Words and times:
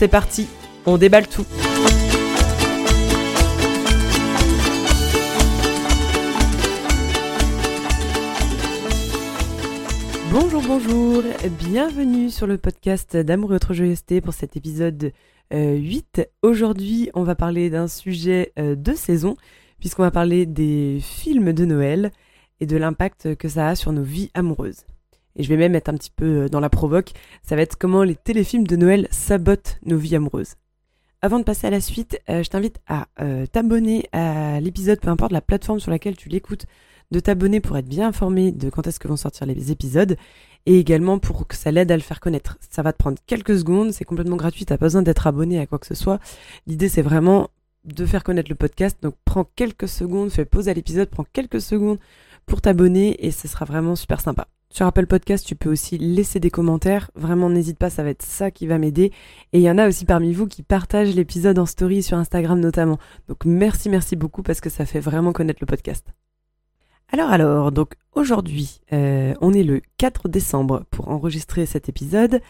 C'est 0.00 0.08
parti, 0.08 0.48
on 0.86 0.96
déballe 0.96 1.28
tout. 1.28 1.44
Bonjour, 10.32 10.62
bonjour, 10.62 11.22
bienvenue 11.58 12.30
sur 12.30 12.46
le 12.46 12.56
podcast 12.56 13.14
d'Amour 13.14 13.52
et 13.52 13.56
autre 13.56 13.74
joyeuseté 13.74 14.22
pour 14.22 14.32
cet 14.32 14.56
épisode 14.56 15.12
8. 15.52 16.18
Euh, 16.18 16.24
Aujourd'hui, 16.40 17.10
on 17.12 17.22
va 17.22 17.34
parler 17.34 17.68
d'un 17.68 17.86
sujet 17.86 18.54
euh, 18.58 18.76
de 18.76 18.94
saison, 18.94 19.36
puisqu'on 19.80 20.04
va 20.04 20.10
parler 20.10 20.46
des 20.46 21.00
films 21.02 21.52
de 21.52 21.66
Noël 21.66 22.10
et 22.60 22.64
de 22.64 22.78
l'impact 22.78 23.34
que 23.34 23.50
ça 23.50 23.68
a 23.68 23.74
sur 23.74 23.92
nos 23.92 24.02
vies 24.02 24.30
amoureuses. 24.32 24.86
Et 25.36 25.42
je 25.42 25.48
vais 25.48 25.56
même 25.56 25.74
être 25.74 25.88
un 25.88 25.94
petit 25.94 26.10
peu 26.10 26.44
euh, 26.44 26.48
dans 26.48 26.60
la 26.60 26.70
provoque, 26.70 27.12
ça 27.42 27.56
va 27.56 27.62
être 27.62 27.76
comment 27.76 28.02
les 28.02 28.16
téléfilms 28.16 28.66
de 28.66 28.76
Noël 28.76 29.08
sabotent 29.10 29.78
nos 29.84 29.96
vies 29.96 30.16
amoureuses. 30.16 30.54
Avant 31.22 31.38
de 31.38 31.44
passer 31.44 31.66
à 31.66 31.70
la 31.70 31.82
suite, 31.82 32.18
je 32.28 32.48
t'invite 32.48 32.78
à 32.86 33.06
t'abonner 33.52 34.08
à 34.12 34.58
l'épisode, 34.58 35.00
peu 35.00 35.10
importe 35.10 35.32
la 35.32 35.42
plateforme 35.42 35.78
sur 35.78 35.90
laquelle 35.90 36.16
tu 36.16 36.30
l'écoutes, 36.30 36.64
de 37.10 37.20
t'abonner 37.20 37.60
pour 37.60 37.76
être 37.76 37.88
bien 37.88 38.08
informé 38.08 38.52
de 38.52 38.70
quand 38.70 38.86
est-ce 38.86 39.00
que 39.00 39.08
vont 39.08 39.16
sortir 39.16 39.46
les 39.46 39.70
épisodes 39.70 40.16
et 40.66 40.78
également 40.78 41.18
pour 41.18 41.46
que 41.46 41.56
ça 41.56 41.70
l'aide 41.70 41.90
à 41.90 41.96
le 41.96 42.02
faire 42.02 42.20
connaître. 42.20 42.58
Ça 42.70 42.82
va 42.82 42.92
te 42.92 42.98
prendre 42.98 43.18
quelques 43.26 43.58
secondes, 43.58 43.92
c'est 43.92 44.04
complètement 44.04 44.36
gratuit, 44.36 44.64
t'as 44.64 44.76
pas 44.76 44.86
besoin 44.86 45.02
d'être 45.02 45.26
abonné 45.26 45.58
à 45.58 45.66
quoi 45.66 45.78
que 45.78 45.86
ce 45.86 45.94
soit. 45.94 46.20
L'idée 46.66 46.88
c'est 46.88 47.02
vraiment 47.02 47.50
de 47.84 48.04
faire 48.06 48.24
connaître 48.24 48.50
le 48.50 48.56
podcast, 48.56 48.98
donc 49.02 49.14
prends 49.24 49.44
quelques 49.56 49.88
secondes, 49.88 50.30
fais 50.30 50.44
pause 50.44 50.68
à 50.68 50.74
l'épisode, 50.74 51.08
prends 51.08 51.26
quelques 51.32 51.60
secondes 51.60 51.98
pour 52.46 52.60
t'abonner 52.60 53.26
et 53.26 53.30
ce 53.30 53.48
sera 53.48 53.64
vraiment 53.64 53.96
super 53.96 54.20
sympa. 54.20 54.48
Sur 54.72 54.86
Apple 54.86 55.06
Podcast, 55.06 55.44
tu 55.44 55.56
peux 55.56 55.68
aussi 55.68 55.98
laisser 55.98 56.38
des 56.38 56.50
commentaires. 56.50 57.10
Vraiment, 57.16 57.50
n'hésite 57.50 57.76
pas, 57.76 57.90
ça 57.90 58.04
va 58.04 58.10
être 58.10 58.22
ça 58.22 58.52
qui 58.52 58.68
va 58.68 58.78
m'aider. 58.78 59.10
Et 59.52 59.58
il 59.58 59.62
y 59.62 59.70
en 59.70 59.78
a 59.78 59.88
aussi 59.88 60.04
parmi 60.04 60.32
vous 60.32 60.46
qui 60.46 60.62
partagent 60.62 61.14
l'épisode 61.14 61.58
en 61.58 61.66
story 61.66 62.04
sur 62.04 62.16
Instagram 62.16 62.60
notamment. 62.60 62.98
Donc 63.26 63.44
merci, 63.44 63.88
merci 63.88 64.14
beaucoup 64.14 64.44
parce 64.44 64.60
que 64.60 64.70
ça 64.70 64.86
fait 64.86 65.00
vraiment 65.00 65.32
connaître 65.32 65.58
le 65.60 65.66
podcast. 65.66 66.06
Alors 67.12 67.30
alors, 67.30 67.72
donc 67.72 67.94
aujourd'hui, 68.14 68.82
euh, 68.92 69.34
on 69.40 69.52
est 69.52 69.64
le 69.64 69.80
4 69.98 70.28
décembre 70.28 70.84
pour 70.92 71.08
enregistrer 71.08 71.66
cet 71.66 71.88
épisode. 71.88 72.40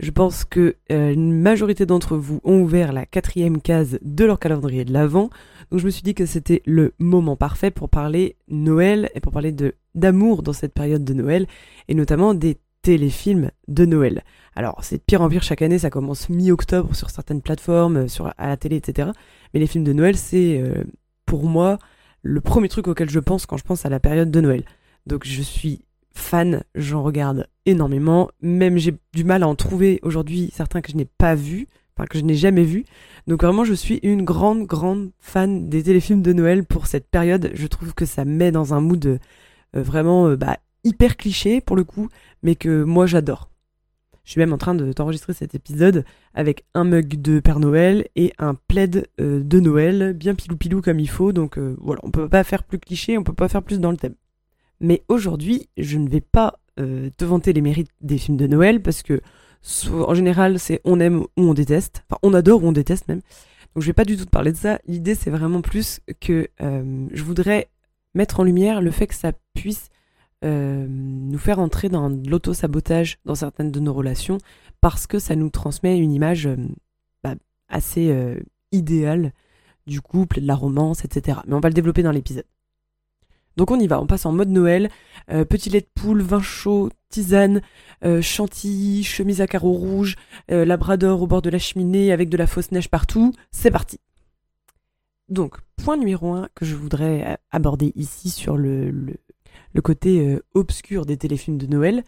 Je 0.00 0.10
pense 0.10 0.44
que 0.44 0.74
euh, 0.90 1.12
une 1.12 1.40
majorité 1.40 1.86
d'entre 1.86 2.16
vous 2.16 2.40
ont 2.42 2.58
ouvert 2.60 2.92
la 2.92 3.06
quatrième 3.06 3.62
case 3.62 4.00
de 4.02 4.24
leur 4.24 4.40
calendrier 4.40 4.84
de 4.84 4.92
l'Avent. 4.92 5.30
Donc 5.70 5.78
je 5.78 5.84
me 5.84 5.90
suis 5.90 6.02
dit 6.02 6.14
que 6.14 6.26
c'était 6.26 6.62
le 6.66 6.94
moment 6.98 7.36
parfait 7.36 7.70
pour 7.70 7.88
parler 7.88 8.34
Noël 8.48 9.08
et 9.14 9.20
pour 9.20 9.30
parler 9.30 9.54
d'amour 9.94 10.42
dans 10.42 10.52
cette 10.52 10.74
période 10.74 11.04
de 11.04 11.14
Noël 11.14 11.46
et 11.86 11.94
notamment 11.94 12.34
des 12.34 12.58
téléfilms 12.82 13.52
de 13.68 13.86
Noël. 13.86 14.24
Alors 14.56 14.82
c'est 14.82 14.96
de 14.96 15.02
pire 15.02 15.22
en 15.22 15.28
pire 15.28 15.44
chaque 15.44 15.62
année, 15.62 15.78
ça 15.78 15.90
commence 15.90 16.28
mi-octobre 16.28 16.92
sur 16.96 17.10
certaines 17.10 17.42
plateformes, 17.42 18.08
sur 18.08 18.34
à 18.36 18.48
la 18.48 18.56
télé, 18.56 18.76
etc. 18.76 19.10
Mais 19.54 19.60
les 19.60 19.68
films 19.68 19.84
de 19.84 19.92
Noël, 19.92 20.16
c'est 20.16 20.60
euh, 20.60 20.82
pour 21.24 21.44
moi 21.44 21.78
le 22.28 22.42
premier 22.42 22.68
truc 22.68 22.88
auquel 22.88 23.08
je 23.08 23.20
pense 23.20 23.46
quand 23.46 23.56
je 23.56 23.64
pense 23.64 23.86
à 23.86 23.88
la 23.88 24.00
période 24.00 24.30
de 24.30 24.40
Noël. 24.40 24.64
Donc 25.06 25.24
je 25.24 25.40
suis 25.40 25.80
fan, 26.12 26.62
j'en 26.74 27.02
regarde 27.02 27.48
énormément. 27.64 28.28
Même 28.42 28.76
j'ai 28.76 28.94
du 29.14 29.24
mal 29.24 29.42
à 29.42 29.48
en 29.48 29.54
trouver 29.54 29.98
aujourd'hui 30.02 30.50
certains 30.52 30.82
que 30.82 30.92
je 30.92 30.96
n'ai 30.96 31.06
pas 31.06 31.34
vus, 31.34 31.68
enfin 31.96 32.06
que 32.06 32.18
je 32.18 32.24
n'ai 32.24 32.34
jamais 32.34 32.64
vus. 32.64 32.84
Donc 33.26 33.42
vraiment 33.42 33.64
je 33.64 33.72
suis 33.72 33.98
une 34.02 34.24
grande, 34.24 34.66
grande 34.66 35.10
fan 35.20 35.70
des 35.70 35.82
téléfilms 35.82 36.20
de 36.20 36.34
Noël 36.34 36.64
pour 36.64 36.86
cette 36.86 37.08
période. 37.08 37.50
Je 37.54 37.66
trouve 37.66 37.94
que 37.94 38.04
ça 38.04 38.26
met 38.26 38.52
dans 38.52 38.74
un 38.74 38.82
mood 38.82 39.06
euh, 39.06 39.18
vraiment 39.72 40.28
euh, 40.28 40.36
bah, 40.36 40.58
hyper 40.84 41.16
cliché 41.16 41.62
pour 41.62 41.76
le 41.76 41.84
coup, 41.84 42.10
mais 42.42 42.56
que 42.56 42.82
moi 42.82 43.06
j'adore. 43.06 43.48
Je 44.28 44.32
suis 44.32 44.40
même 44.40 44.52
en 44.52 44.58
train 44.58 44.74
de 44.74 44.92
t'enregistrer 44.92 45.32
cet 45.32 45.54
épisode 45.54 46.04
avec 46.34 46.66
un 46.74 46.84
mug 46.84 47.18
de 47.18 47.40
Père 47.40 47.60
Noël 47.60 48.06
et 48.14 48.34
un 48.36 48.52
plaid 48.52 49.08
euh, 49.22 49.42
de 49.42 49.58
Noël, 49.58 50.12
bien 50.12 50.34
pilou-pilou 50.34 50.82
comme 50.82 51.00
il 51.00 51.08
faut. 51.08 51.32
Donc 51.32 51.56
euh, 51.56 51.78
voilà, 51.80 52.02
on 52.04 52.10
peut 52.10 52.28
pas 52.28 52.44
faire 52.44 52.62
plus 52.62 52.78
cliché, 52.78 53.16
on 53.16 53.24
peut 53.24 53.32
pas 53.32 53.48
faire 53.48 53.62
plus 53.62 53.80
dans 53.80 53.90
le 53.90 53.96
thème. 53.96 54.16
Mais 54.80 55.02
aujourd'hui, 55.08 55.70
je 55.78 55.96
ne 55.96 56.10
vais 56.10 56.20
pas 56.20 56.60
euh, 56.78 57.08
te 57.16 57.24
vanter 57.24 57.54
les 57.54 57.62
mérites 57.62 57.88
des 58.02 58.18
films 58.18 58.36
de 58.36 58.46
Noël 58.46 58.82
parce 58.82 59.02
que 59.02 59.22
en 59.90 60.12
général, 60.12 60.58
c'est 60.58 60.82
on 60.84 61.00
aime 61.00 61.20
ou 61.20 61.28
on 61.38 61.54
déteste. 61.54 62.04
Enfin, 62.10 62.18
on 62.22 62.34
adore 62.34 62.62
ou 62.62 62.66
on 62.68 62.72
déteste 62.72 63.08
même. 63.08 63.22
Donc 63.74 63.82
je 63.82 63.86
vais 63.86 63.94
pas 63.94 64.04
du 64.04 64.18
tout 64.18 64.26
te 64.26 64.30
parler 64.30 64.52
de 64.52 64.58
ça. 64.58 64.78
L'idée, 64.86 65.14
c'est 65.14 65.30
vraiment 65.30 65.62
plus 65.62 66.00
que 66.20 66.50
je 66.58 67.22
voudrais 67.22 67.70
mettre 68.14 68.40
en 68.40 68.44
lumière 68.44 68.82
le 68.82 68.90
fait 68.90 69.06
que 69.06 69.14
ça 69.14 69.32
puisse 69.54 69.88
euh, 70.44 70.86
nous 70.88 71.38
faire 71.38 71.58
entrer 71.58 71.88
dans 71.88 72.08
l'auto-sabotage 72.08 73.18
dans 73.24 73.34
certaines 73.34 73.72
de 73.72 73.80
nos 73.80 73.92
relations 73.92 74.38
parce 74.80 75.08
que 75.08 75.18
ça 75.18 75.34
nous 75.34 75.50
transmet 75.50 75.98
une 75.98 76.12
image 76.12 76.46
euh, 76.46 76.56
bah, 77.24 77.34
assez 77.68 78.10
euh, 78.10 78.38
idéale 78.70 79.32
du 79.88 80.00
couple, 80.00 80.40
de 80.40 80.46
la 80.46 80.54
romance, 80.54 81.04
etc. 81.04 81.40
Mais 81.48 81.54
on 81.54 81.60
va 81.60 81.68
le 81.68 81.74
développer 81.74 82.04
dans 82.04 82.12
l'épisode. 82.12 82.44
Donc 83.56 83.72
on 83.72 83.80
y 83.80 83.88
va, 83.88 84.00
on 84.00 84.06
passe 84.06 84.26
en 84.26 84.30
mode 84.32 84.50
Noël, 84.50 84.88
petit 85.26 85.68
lait 85.68 85.80
de 85.80 85.88
poule, 85.92 86.22
vin 86.22 86.40
chaud, 86.40 86.90
tisane, 87.08 87.60
chantilly, 88.20 89.02
chemise 89.02 89.40
à 89.40 89.48
carreaux 89.48 89.72
rouges, 89.72 90.14
labrador 90.48 91.22
au 91.22 91.26
bord 91.26 91.42
de 91.42 91.50
la 91.50 91.58
cheminée 91.58 92.12
avec 92.12 92.28
de 92.28 92.36
la 92.36 92.46
fausse 92.46 92.70
neige 92.70 92.88
partout, 92.88 93.32
c'est 93.50 93.72
parti. 93.72 93.98
Donc, 95.28 95.56
point 95.82 95.96
numéro 95.96 96.34
un 96.34 96.48
que 96.54 96.64
je 96.64 96.76
voudrais 96.76 97.38
aborder 97.50 97.90
ici 97.96 98.30
sur 98.30 98.56
le, 98.56 98.92
le 98.92 99.16
côté 99.80 100.20
euh, 100.20 100.42
obscur 100.54 101.06
des 101.06 101.16
téléfilms 101.16 101.58
de 101.58 101.66
Noël, 101.66 102.04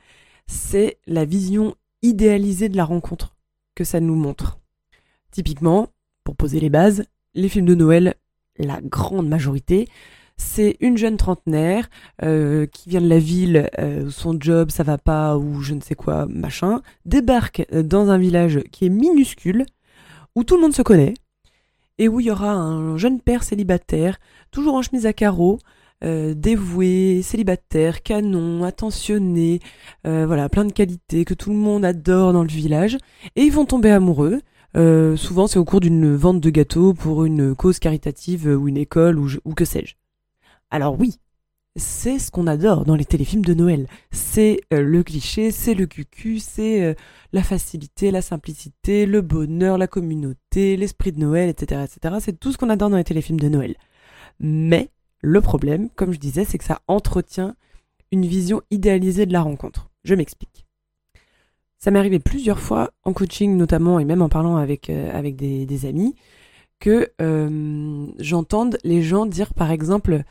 c'est 0.46 0.98
la 1.06 1.24
vision 1.24 1.74
idéalisée 2.02 2.68
de 2.68 2.76
la 2.76 2.84
rencontre 2.84 3.36
que 3.74 3.84
ça 3.84 4.00
nous 4.00 4.14
montre. 4.14 4.58
Typiquement, 5.30 5.88
pour 6.24 6.36
poser 6.36 6.60
les 6.60 6.70
bases, 6.70 7.04
les 7.34 7.48
films 7.48 7.66
de 7.66 7.74
Noël, 7.74 8.14
la 8.58 8.80
grande 8.80 9.28
majorité, 9.28 9.88
c'est 10.36 10.76
une 10.80 10.96
jeune 10.96 11.18
trentenaire 11.18 11.88
euh, 12.22 12.66
qui 12.66 12.88
vient 12.88 13.00
de 13.00 13.08
la 13.08 13.18
ville, 13.18 13.68
euh, 13.78 14.06
où 14.06 14.10
son 14.10 14.40
job 14.40 14.70
ça 14.70 14.82
va 14.82 14.96
pas 14.96 15.36
ou 15.36 15.60
je 15.60 15.74
ne 15.74 15.80
sais 15.80 15.94
quoi 15.94 16.26
machin, 16.26 16.80
débarque 17.04 17.66
dans 17.72 18.08
un 18.10 18.18
village 18.18 18.60
qui 18.72 18.86
est 18.86 18.90
minuscule 18.90 19.66
où 20.34 20.44
tout 20.44 20.56
le 20.56 20.62
monde 20.62 20.74
se 20.74 20.82
connaît 20.82 21.14
et 21.98 22.08
où 22.08 22.18
il 22.18 22.26
y 22.26 22.30
aura 22.30 22.52
un 22.52 22.96
jeune 22.96 23.20
père 23.20 23.44
célibataire, 23.44 24.18
toujours 24.50 24.74
en 24.74 24.82
chemise 24.82 25.04
à 25.04 25.12
carreaux, 25.12 25.58
euh, 26.02 26.32
dévoué, 26.34 27.20
célibataire, 27.22 28.02
canon, 28.02 28.64
attentionné, 28.64 29.60
euh, 30.06 30.24
voilà, 30.26 30.48
plein 30.48 30.64
de 30.64 30.72
qualités 30.72 31.26
que 31.26 31.34
tout 31.34 31.50
le 31.50 31.56
monde 31.56 31.84
adore 31.84 32.32
dans 32.32 32.42
le 32.42 32.48
village, 32.48 32.96
et 33.36 33.42
ils 33.42 33.52
vont 33.52 33.66
tomber 33.66 33.90
amoureux. 33.90 34.40
Euh, 34.76 35.16
souvent, 35.16 35.46
c'est 35.46 35.58
au 35.58 35.64
cours 35.64 35.80
d'une 35.80 36.14
vente 36.14 36.40
de 36.40 36.48
gâteaux 36.48 36.94
pour 36.94 37.24
une 37.26 37.54
cause 37.54 37.78
caritative 37.78 38.46
ou 38.46 38.68
une 38.68 38.78
école 38.78 39.18
ou, 39.18 39.28
ou 39.44 39.52
que 39.52 39.66
sais-je. 39.66 39.96
Alors 40.70 40.98
oui, 40.98 41.16
c'est 41.76 42.18
ce 42.18 42.30
qu'on 42.30 42.46
adore 42.46 42.84
dans 42.86 42.96
les 42.96 43.04
téléfilms 43.04 43.44
de 43.44 43.52
Noël. 43.52 43.86
C'est 44.10 44.60
le 44.70 45.02
cliché, 45.02 45.50
c'est 45.50 45.74
le 45.74 45.86
cucu, 45.86 46.38
c'est 46.38 46.96
la 47.32 47.42
facilité, 47.42 48.10
la 48.10 48.22
simplicité, 48.22 49.06
le 49.06 49.20
bonheur, 49.20 49.76
la 49.76 49.86
communauté, 49.88 50.76
l'esprit 50.76 51.12
de 51.12 51.18
Noël, 51.20 51.48
etc., 51.48 51.82
etc. 51.84 52.16
C'est 52.20 52.38
tout 52.38 52.52
ce 52.52 52.58
qu'on 52.58 52.70
adore 52.70 52.90
dans 52.90 52.96
les 52.96 53.04
téléfilms 53.04 53.40
de 53.40 53.48
Noël. 53.48 53.74
Mais 54.38 54.90
le 55.20 55.40
problème, 55.40 55.90
comme 55.96 56.12
je 56.12 56.18
disais, 56.18 56.44
c'est 56.44 56.58
que 56.58 56.64
ça 56.64 56.80
entretient 56.88 57.54
une 58.12 58.26
vision 58.26 58.62
idéalisée 58.70 59.26
de 59.26 59.32
la 59.32 59.42
rencontre. 59.42 59.90
Je 60.04 60.14
m'explique. 60.14 60.66
Ça 61.78 61.90
m'est 61.90 61.98
arrivé 61.98 62.18
plusieurs 62.18 62.58
fois 62.58 62.90
en 63.04 63.12
coaching 63.12 63.56
notamment 63.56 63.98
et 63.98 64.04
même 64.04 64.22
en 64.22 64.28
parlant 64.28 64.56
avec, 64.56 64.90
euh, 64.90 65.16
avec 65.16 65.36
des, 65.36 65.86
amis 65.86 66.14
que 66.78 67.10
euh, 67.22 68.06
j'entende 68.18 68.78
les 68.84 69.02
gens 69.02 69.24
dire 69.24 69.54
par 69.54 69.70
exemple 69.70 70.22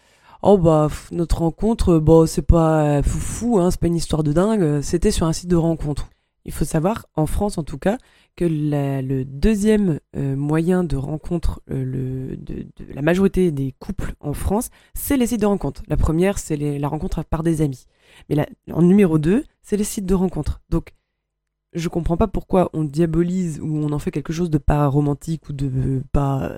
oh 0.42 0.58
bah 0.58 0.90
notre 1.12 1.40
rencontre 1.40 1.98
bah 1.98 2.26
c'est 2.28 2.44
pas 2.44 3.02
foufou 3.04 3.60
hein, 3.60 3.72
c'est 3.72 3.80
pas 3.80 3.88
une 3.88 3.96
histoire 3.96 4.24
de 4.24 4.32
dingue 4.32 4.82
c'était 4.82 5.12
sur 5.12 5.26
un 5.26 5.34
site 5.34 5.50
de 5.50 5.56
rencontre 5.56 6.10
il 6.50 6.52
faut 6.52 6.66
savoir 6.66 7.06
en 7.14 7.28
France 7.28 7.60
en 7.60 7.64
tout 7.64 7.78
cas 7.78 8.00
que 8.36 8.44
le 8.44 9.24
deuxième 9.24 10.00
euh, 10.16 10.36
moyen 10.36 10.84
de 10.84 10.96
rencontre 10.96 11.62
euh, 11.70 12.36
de, 12.38 12.66
la 12.92 13.04
majorité 13.04 13.52
des 13.52 13.76
couples 13.78 14.16
en 14.20 14.34
France, 14.34 14.72
c'est 14.96 15.16
les 15.16 15.28
sites 15.28 15.42
de 15.42 15.46
rencontre. 15.46 15.84
La 15.88 15.96
première, 15.96 16.40
c'est 16.40 16.58
la 16.58 16.88
rencontre 16.88 17.24
par 17.24 17.44
des 17.44 17.62
amis. 17.62 17.86
Mais 18.30 18.50
en 18.72 18.82
numéro 18.82 19.20
2, 19.20 19.44
c'est 19.62 19.78
les 19.78 19.84
sites 19.84 20.08
de 20.08 20.16
rencontre. 20.16 20.60
Donc, 20.72 20.96
je 21.74 21.88
comprends 21.88 22.18
pas 22.18 22.28
pourquoi 22.28 22.72
on 22.74 22.84
diabolise 22.84 23.60
ou 23.60 23.68
on 23.68 23.92
en 23.92 24.00
fait 24.00 24.10
quelque 24.10 24.34
chose 24.34 24.50
de 24.50 24.58
pas 24.58 24.88
romantique 24.88 25.50
ou 25.50 25.54
de 25.54 26.02
pas 26.12 26.52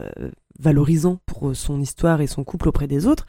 valorisant 0.57 1.19
pour 1.25 1.53
son 1.53 1.81
histoire 1.81 2.21
et 2.21 2.27
son 2.27 2.45
couple 2.45 2.69
auprès 2.69 2.87
des 2.87 3.07
autres, 3.07 3.25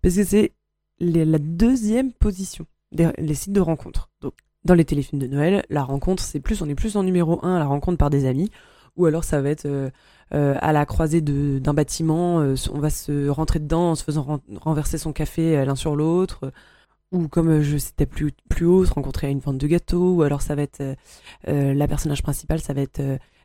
parce 0.00 0.14
que 0.14 0.24
c'est 0.24 0.54
la 0.98 1.38
deuxième 1.38 2.14
position 2.14 2.64
des 2.92 3.10
les 3.18 3.34
sites 3.34 3.52
de 3.52 3.60
rencontres. 3.60 4.08
Donc, 4.22 4.32
dans 4.66 4.74
les 4.74 4.84
téléfilms 4.84 5.20
de 5.20 5.26
Noël, 5.26 5.64
la 5.70 5.82
rencontre, 5.82 6.22
c'est 6.22 6.40
plus, 6.40 6.60
on 6.60 6.68
est 6.68 6.74
plus 6.74 6.96
en 6.96 7.02
numéro 7.02 7.44
un, 7.44 7.58
la 7.58 7.66
rencontre 7.66 7.96
par 7.96 8.10
des 8.10 8.26
amis, 8.26 8.50
ou 8.96 9.06
alors 9.06 9.24
ça 9.24 9.40
va 9.40 9.50
être 9.50 9.66
euh, 10.34 10.54
à 10.60 10.72
la 10.72 10.84
croisée 10.86 11.20
d'un 11.20 11.74
bâtiment, 11.74 12.40
euh, 12.40 12.56
on 12.72 12.80
va 12.80 12.90
se 12.90 13.28
rentrer 13.28 13.60
dedans 13.60 13.92
en 13.92 13.94
se 13.94 14.02
faisant 14.02 14.40
renverser 14.56 14.98
son 14.98 15.12
café 15.12 15.56
euh, 15.56 15.64
l'un 15.64 15.76
sur 15.76 15.94
l'autre, 15.94 16.52
ou 17.12 17.28
comme 17.28 17.62
je 17.62 17.76
citais 17.76 18.06
plus, 18.06 18.32
plus 18.48 18.66
haut, 18.66 18.84
se 18.84 18.92
rencontrer 18.92 19.28
à 19.28 19.30
une 19.30 19.38
vente 19.38 19.58
de 19.58 19.66
gâteaux, 19.68 20.14
ou 20.14 20.22
alors 20.22 20.42
ça 20.42 20.56
va 20.56 20.62
être 20.62 20.82
la 21.46 21.88
personnage 21.88 22.22
principale, 22.22 22.60
ça 22.60 22.74
va 22.74 22.80
être 22.80 23.00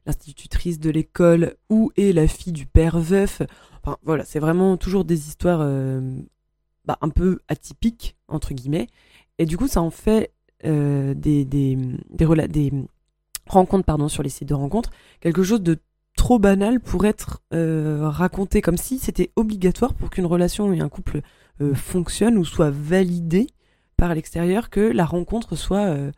l'institutrice 0.08 0.80
de 0.80 0.90
l'école 0.90 1.56
ou 1.70 1.92
est 1.96 2.12
la 2.12 2.28
fille 2.28 2.54
du 2.54 2.66
père 2.66 3.00
veuf. 3.00 3.44
Enfin 3.84 3.98
voilà, 4.04 4.26
c'est 4.26 4.40
vraiment 4.40 4.78
toujours 4.78 5.06
des 5.06 5.28
histoires 5.28 5.60
bah, 6.86 6.98
un 7.02 7.10
peu 7.10 7.38
atypiques 7.48 8.18
entre 8.28 8.56
guillemets, 8.56 8.88
et 9.38 9.46
du 9.46 9.58
coup 9.58 9.68
ça 9.68 9.84
en 9.84 9.92
fait 9.92 10.34
des, 10.64 11.46
des, 11.46 11.76
des, 11.76 12.48
des 12.48 12.72
rencontres 13.48 13.86
pardon 13.86 14.08
sur 14.08 14.24
les 14.24 14.30
sites 14.30 14.50
de 14.50 14.54
rencontres 14.54 14.92
quelque 15.20 15.44
chose 15.44 15.62
de 15.62 15.80
trop 16.16 16.40
banal 16.40 16.80
pour 16.80 17.06
être 17.06 17.42
euh, 17.54 18.02
raconté 18.04 18.62
comme 18.62 18.78
si 18.78 19.00
c'était 19.00 19.32
obligatoire 19.36 19.94
pour 19.94 20.10
qu'une 20.10 20.26
relation 20.26 20.72
et 20.74 20.80
un 20.80 20.90
couple 20.90 21.22
euh, 21.62 21.74
fonctionnent 21.74 22.38
ou 22.38 22.46
soit 22.46 22.72
validé 22.72 23.48
par 23.98 24.14
l'extérieur 24.14 24.70
que 24.70 24.80
la 24.80 25.06
rencontre 25.06 25.56
soit 25.56 25.86
euh, 25.86 26.12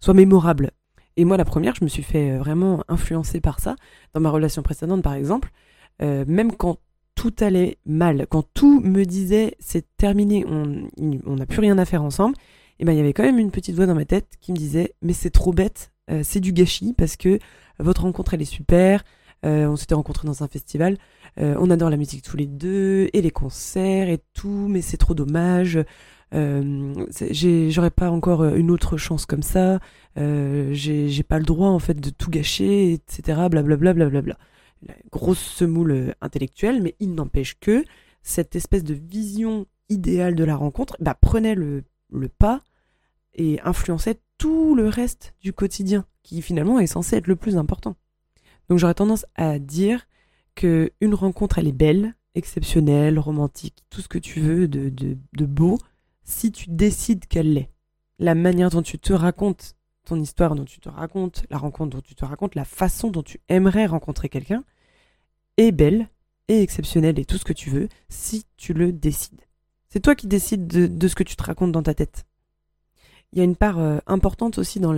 soit 0.00 0.14
mémorable. 0.14 0.70
Et 1.16 1.24
moi 1.24 1.36
la 1.36 1.44
première, 1.44 1.74
je 1.74 1.82
me 1.82 1.88
suis 1.88 2.04
fait 2.04 2.36
vraiment 2.38 2.84
influencer 2.88 3.40
par 3.40 3.58
ça 3.58 3.74
dans 4.14 4.20
ma 4.20 4.30
relation 4.30 4.62
précédente 4.62 5.02
par 5.02 5.14
exemple, 5.14 5.50
même 6.00 6.52
quand 6.54 6.78
tout 7.16 7.34
allait 7.40 7.78
mal, 7.84 8.28
quand 8.30 8.44
tout 8.54 8.80
me 8.80 9.02
disait 9.02 9.56
c'est 9.58 9.84
terminé, 9.96 10.46
on 10.46 11.34
n'a 11.34 11.46
plus 11.46 11.58
rien 11.58 11.76
à 11.78 11.84
faire 11.84 12.04
ensemble, 12.04 12.36
et 12.80 12.84
ben 12.84 12.92
il 12.92 12.98
y 12.98 13.00
avait 13.00 13.12
quand 13.12 13.24
même 13.24 13.38
une 13.38 13.50
petite 13.50 13.74
voix 13.74 13.86
dans 13.86 13.94
ma 13.94 14.04
tête 14.04 14.28
qui 14.40 14.52
me 14.52 14.56
disait 14.56 14.94
mais 15.02 15.12
c'est 15.12 15.30
trop 15.30 15.52
bête, 15.52 15.92
c'est 16.22 16.40
du 16.40 16.52
gâchis 16.52 16.94
parce 16.96 17.16
que 17.16 17.38
votre 17.78 18.02
rencontre 18.02 18.34
elle 18.34 18.42
est 18.42 18.46
super, 18.46 19.02
euh, 19.44 19.66
on 19.66 19.76
s'était 19.76 19.94
rencontrés 19.94 20.26
dans 20.26 20.42
un 20.42 20.48
festival. 20.48 20.96
Euh, 21.40 21.54
on 21.58 21.70
adore 21.70 21.90
la 21.90 21.96
musique 21.96 22.22
tous 22.22 22.36
les 22.36 22.46
deux 22.46 23.08
et 23.12 23.22
les 23.22 23.30
concerts 23.30 24.08
et 24.08 24.20
tout, 24.34 24.66
mais 24.68 24.82
c'est 24.82 24.96
trop 24.96 25.14
dommage. 25.14 25.78
Euh, 26.34 27.06
j'aurais 27.70 27.90
pas 27.90 28.10
encore 28.10 28.44
une 28.44 28.70
autre 28.70 28.96
chance 28.96 29.26
comme 29.26 29.42
ça. 29.42 29.78
j'ai 30.16 31.22
pas 31.22 31.38
le 31.38 31.44
droit 31.44 31.68
en 31.68 31.78
fait 31.78 32.00
de 32.00 32.10
tout 32.10 32.30
gâcher, 32.30 32.92
etc. 32.92 33.48
Blablabla, 33.50 33.94
blablabla. 33.94 34.20
Bla, 34.20 34.94
grosse 35.10 35.40
semoule 35.40 36.14
intellectuelle, 36.20 36.82
mais 36.82 36.94
il 37.00 37.14
n'empêche 37.14 37.58
que 37.58 37.84
cette 38.22 38.54
espèce 38.54 38.84
de 38.84 38.94
vision 38.94 39.66
idéale 39.88 40.34
de 40.34 40.44
la 40.44 40.54
rencontre 40.54 40.96
bah, 41.00 41.16
prenait 41.20 41.54
le, 41.54 41.82
le 42.10 42.28
pas 42.28 42.62
et 43.34 43.60
influençait 43.62 44.20
tout 44.36 44.74
le 44.74 44.88
reste 44.88 45.34
du 45.40 45.52
quotidien, 45.52 46.06
qui 46.22 46.42
finalement 46.42 46.78
est 46.78 46.86
censé 46.86 47.16
être 47.16 47.26
le 47.26 47.36
plus 47.36 47.56
important. 47.56 47.96
Donc 48.68 48.78
j'aurais 48.78 48.94
tendance 48.94 49.26
à 49.34 49.58
dire 49.58 50.06
que 50.54 50.92
une 51.00 51.14
rencontre, 51.14 51.58
elle 51.58 51.68
est 51.68 51.72
belle, 51.72 52.14
exceptionnelle, 52.34 53.18
romantique, 53.18 53.84
tout 53.90 54.00
ce 54.00 54.08
que 54.08 54.18
tu 54.18 54.40
veux 54.40 54.68
de, 54.68 54.88
de, 54.90 55.46
beau, 55.46 55.78
si 56.24 56.52
tu 56.52 56.70
décides 56.70 57.26
qu'elle 57.26 57.52
l'est. 57.52 57.70
La 58.18 58.34
manière 58.34 58.70
dont 58.70 58.82
tu 58.82 58.98
te 58.98 59.12
racontes 59.12 59.76
ton 60.04 60.20
histoire, 60.20 60.54
dont 60.54 60.64
tu 60.64 60.80
te 60.80 60.88
racontes, 60.88 61.44
la 61.50 61.58
rencontre 61.58 61.96
dont 61.96 62.02
tu 62.02 62.14
te 62.14 62.24
racontes, 62.24 62.54
la 62.54 62.64
façon 62.64 63.10
dont 63.10 63.22
tu 63.22 63.40
aimerais 63.48 63.86
rencontrer 63.86 64.28
quelqu'un, 64.28 64.64
est 65.56 65.72
belle 65.72 66.08
et 66.48 66.62
exceptionnelle 66.62 67.18
et 67.18 67.24
tout 67.24 67.38
ce 67.38 67.44
que 67.44 67.52
tu 67.52 67.70
veux, 67.70 67.88
si 68.08 68.44
tu 68.56 68.72
le 68.72 68.92
décides. 68.92 69.42
C'est 69.88 70.00
toi 70.00 70.14
qui 70.14 70.26
décides 70.26 70.66
de, 70.66 71.08
ce 71.08 71.14
que 71.14 71.22
tu 71.22 71.36
te 71.36 71.42
racontes 71.42 71.72
dans 71.72 71.82
ta 71.82 71.94
tête. 71.94 72.26
Il 73.32 73.38
y 73.38 73.42
a 73.42 73.44
une 73.44 73.56
part 73.56 73.78
euh, 73.78 73.98
importante 74.06 74.58
aussi 74.58 74.80
dans, 74.80 74.94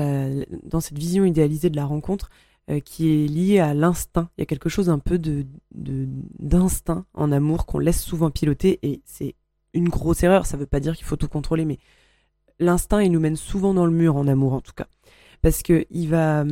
cette 0.80 0.98
vision 0.98 1.24
idéalisée 1.24 1.70
de 1.70 1.76
la 1.76 1.84
rencontre 1.84 2.30
euh, 2.70 2.80
qui 2.80 3.08
est 3.08 3.26
lié 3.26 3.60
à 3.60 3.74
l'instinct. 3.74 4.30
Il 4.36 4.40
y 4.40 4.44
a 4.44 4.46
quelque 4.46 4.68
chose 4.68 4.88
un 4.88 4.98
peu 4.98 5.18
d'instinct 5.72 7.06
en 7.14 7.32
amour 7.32 7.66
qu'on 7.66 7.78
laisse 7.78 8.02
souvent 8.02 8.30
piloter 8.30 8.78
et 8.82 9.00
c'est 9.04 9.34
une 9.74 9.88
grosse 9.88 10.22
erreur. 10.22 10.46
Ça 10.46 10.56
veut 10.56 10.66
pas 10.66 10.80
dire 10.80 10.96
qu'il 10.96 11.06
faut 11.06 11.16
tout 11.16 11.28
contrôler, 11.28 11.64
mais 11.64 11.78
l'instinct 12.58 13.00
il 13.00 13.12
nous 13.12 13.20
mène 13.20 13.36
souvent 13.36 13.74
dans 13.74 13.86
le 13.86 13.92
mur 13.92 14.16
en 14.16 14.26
amour 14.26 14.52
en 14.52 14.60
tout 14.60 14.72
cas, 14.74 14.86
parce 15.40 15.62
que 15.62 15.86
il 15.90 16.08
va 16.08 16.44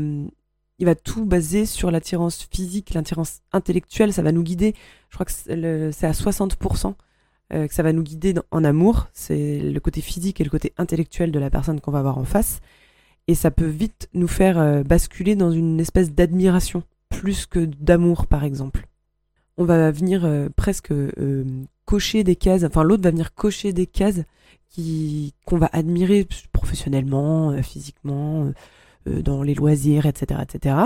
il 0.78 0.86
va 0.86 0.94
tout 0.94 1.26
baser 1.26 1.66
sur 1.66 1.90
l'attirance 1.90 2.48
physique, 2.50 2.94
l'attirance 2.94 3.40
intellectuelle. 3.52 4.12
Ça 4.12 4.22
va 4.22 4.32
nous 4.32 4.44
guider. 4.44 4.74
Je 5.10 5.16
crois 5.16 5.26
que 5.26 5.32
c'est 5.32 6.06
à 6.06 6.12
60%. 6.12 6.94
Euh, 7.54 7.66
que 7.66 7.72
ça 7.72 7.82
va 7.82 7.94
nous 7.94 8.02
guider 8.02 8.34
en 8.50 8.62
amour, 8.62 9.08
c'est 9.14 9.58
le 9.60 9.80
côté 9.80 10.02
physique 10.02 10.40
et 10.40 10.44
le 10.44 10.50
côté 10.50 10.74
intellectuel 10.76 11.32
de 11.32 11.38
la 11.38 11.48
personne 11.48 11.80
qu'on 11.80 11.90
va 11.90 12.00
avoir 12.00 12.18
en 12.18 12.24
face 12.24 12.60
et 13.28 13.34
ça 13.34 13.50
peut 13.50 13.66
vite 13.66 14.08
nous 14.14 14.26
faire 14.26 14.58
euh, 14.58 14.82
basculer 14.82 15.36
dans 15.36 15.52
une 15.52 15.78
espèce 15.78 16.12
d'admiration 16.12 16.82
plus 17.10 17.46
que 17.46 17.60
d'amour 17.60 18.26
par 18.26 18.42
exemple. 18.42 18.86
On 19.58 19.64
va 19.64 19.90
venir 19.90 20.24
euh, 20.24 20.48
presque 20.56 20.90
euh, 20.90 21.44
cocher 21.84 22.24
des 22.24 22.36
cases, 22.36 22.64
enfin 22.64 22.82
l'autre 22.82 23.02
va 23.02 23.10
venir 23.10 23.34
cocher 23.34 23.72
des 23.72 23.86
cases 23.86 24.22
qui 24.70 25.34
qu'on 25.44 25.58
va 25.58 25.68
admirer 25.72 26.26
professionnellement, 26.52 27.62
physiquement, 27.62 28.52
dans 29.06 29.42
les 29.42 29.54
loisirs, 29.54 30.04
etc., 30.04 30.40
etc. 30.42 30.76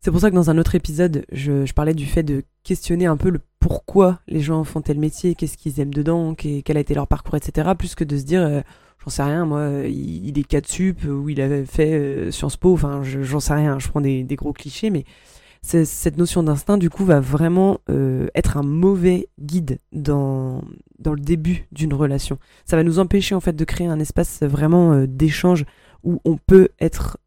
C'est 0.00 0.10
pour 0.10 0.20
ça 0.20 0.30
que 0.30 0.34
dans 0.34 0.50
un 0.50 0.58
autre 0.58 0.74
épisode, 0.74 1.24
je, 1.32 1.70
parlais 1.72 1.94
du 1.94 2.06
fait 2.06 2.22
de 2.22 2.44
questionner 2.62 3.06
un 3.06 3.16
peu 3.16 3.30
le 3.30 3.40
pourquoi 3.58 4.20
les 4.28 4.40
gens 4.40 4.62
font 4.62 4.80
tel 4.80 4.98
métier, 4.98 5.34
qu'est-ce 5.34 5.56
qu'ils 5.56 5.80
aiment 5.80 5.92
dedans, 5.92 6.34
quel 6.34 6.76
a 6.76 6.80
été 6.80 6.94
leur 6.94 7.08
parcours, 7.08 7.34
etc., 7.34 7.70
plus 7.76 7.94
que 7.96 8.04
de 8.04 8.16
se 8.16 8.22
dire 8.22 8.62
j'en 9.04 9.10
sais 9.10 9.22
rien, 9.22 9.44
moi, 9.44 9.70
il, 9.86 10.38
est 10.38 10.44
4 10.44 10.68
sup 10.68 11.04
ou 11.04 11.28
il 11.28 11.40
avait 11.40 11.64
fait 11.64 11.92
euh, 11.94 12.30
Sciences 12.30 12.56
Po, 12.56 12.72
enfin, 12.72 13.02
j'en 13.02 13.40
sais 13.40 13.54
rien, 13.54 13.78
je 13.78 13.88
prends 13.88 14.00
des, 14.00 14.24
gros 14.32 14.52
clichés, 14.52 14.90
mais 14.90 15.04
cette 15.62 16.16
notion 16.16 16.42
d'instinct, 16.42 16.78
du 16.78 16.88
coup, 16.88 17.04
va 17.04 17.20
vraiment 17.20 17.80
euh, 17.90 18.28
être 18.34 18.56
un 18.56 18.62
mauvais 18.62 19.28
guide 19.40 19.78
dans, 19.92 20.62
dans 20.98 21.12
le 21.12 21.20
début 21.20 21.66
d'une 21.72 21.94
relation. 21.94 22.38
Ça 22.64 22.76
va 22.76 22.84
nous 22.84 22.98
empêcher, 22.98 23.34
en 23.34 23.40
fait, 23.40 23.54
de 23.54 23.64
créer 23.64 23.86
un 23.88 23.98
espace 23.98 24.42
vraiment 24.42 24.92
euh, 24.92 25.06
d'échange 25.06 25.64
où 26.04 26.20
on 26.24 26.36
peut 26.36 26.68
être, 26.78 27.18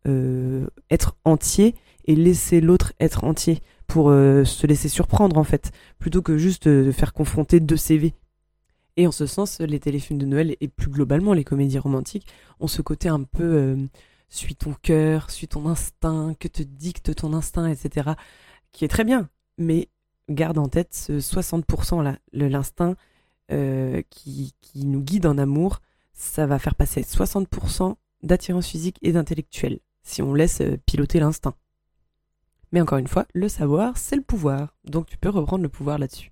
être 0.89 1.17
entier 1.25 1.75
et 2.05 2.15
laisser 2.15 2.61
l'autre 2.61 2.93
être 2.99 3.23
entier 3.23 3.59
pour 3.87 4.07
se 4.09 4.67
laisser 4.67 4.87
surprendre, 4.87 5.37
en 5.37 5.43
fait, 5.43 5.71
plutôt 5.99 6.21
que 6.21 6.37
juste 6.37 6.67
de 6.67 6.91
faire 6.91 7.11
confronter 7.11 7.59
deux 7.59 7.75
CV 7.75 8.13
et 8.97 9.07
en 9.07 9.11
ce 9.11 9.25
sens, 9.25 9.59
les 9.59 9.79
téléfilms 9.79 10.19
de 10.19 10.25
Noël 10.25 10.55
et 10.59 10.67
plus 10.67 10.89
globalement 10.89 11.33
les 11.33 11.43
comédies 11.43 11.79
romantiques 11.79 12.27
ont 12.59 12.67
ce 12.67 12.81
côté 12.81 13.07
un 13.09 13.23
peu 13.23 13.43
euh, 13.43 13.75
suis 14.29 14.55
ton 14.55 14.73
cœur, 14.73 15.31
suis 15.31 15.47
ton 15.47 15.67
instinct, 15.67 16.35
que 16.39 16.47
te 16.47 16.61
dicte 16.61 17.15
ton 17.15 17.33
instinct, 17.33 17.67
etc. 17.67 18.11
qui 18.71 18.85
est 18.85 18.89
très 18.89 19.03
bien. 19.03 19.29
Mais 19.57 19.89
garde 20.29 20.57
en 20.57 20.67
tête 20.67 20.93
ce 20.93 21.13
60% 21.13 22.03
là, 22.03 22.17
l'instinct 22.33 22.95
euh, 23.51 24.01
qui, 24.09 24.53
qui 24.61 24.85
nous 24.85 25.01
guide 25.01 25.25
en 25.25 25.37
amour, 25.37 25.79
ça 26.13 26.45
va 26.45 26.59
faire 26.59 26.75
passer 26.75 27.01
60% 27.01 27.95
d'attirance 28.23 28.67
physique 28.67 28.97
et 29.01 29.13
d'intellectuel 29.13 29.79
si 30.03 30.21
on 30.21 30.33
laisse 30.33 30.61
euh, 30.61 30.77
piloter 30.85 31.19
l'instinct. 31.19 31.55
Mais 32.71 32.81
encore 32.81 32.97
une 32.97 33.07
fois, 33.07 33.25
le 33.33 33.49
savoir, 33.49 33.97
c'est 33.97 34.15
le 34.15 34.21
pouvoir. 34.21 34.75
Donc 34.85 35.07
tu 35.07 35.17
peux 35.17 35.29
reprendre 35.29 35.63
le 35.63 35.69
pouvoir 35.69 35.97
là-dessus. 35.97 36.31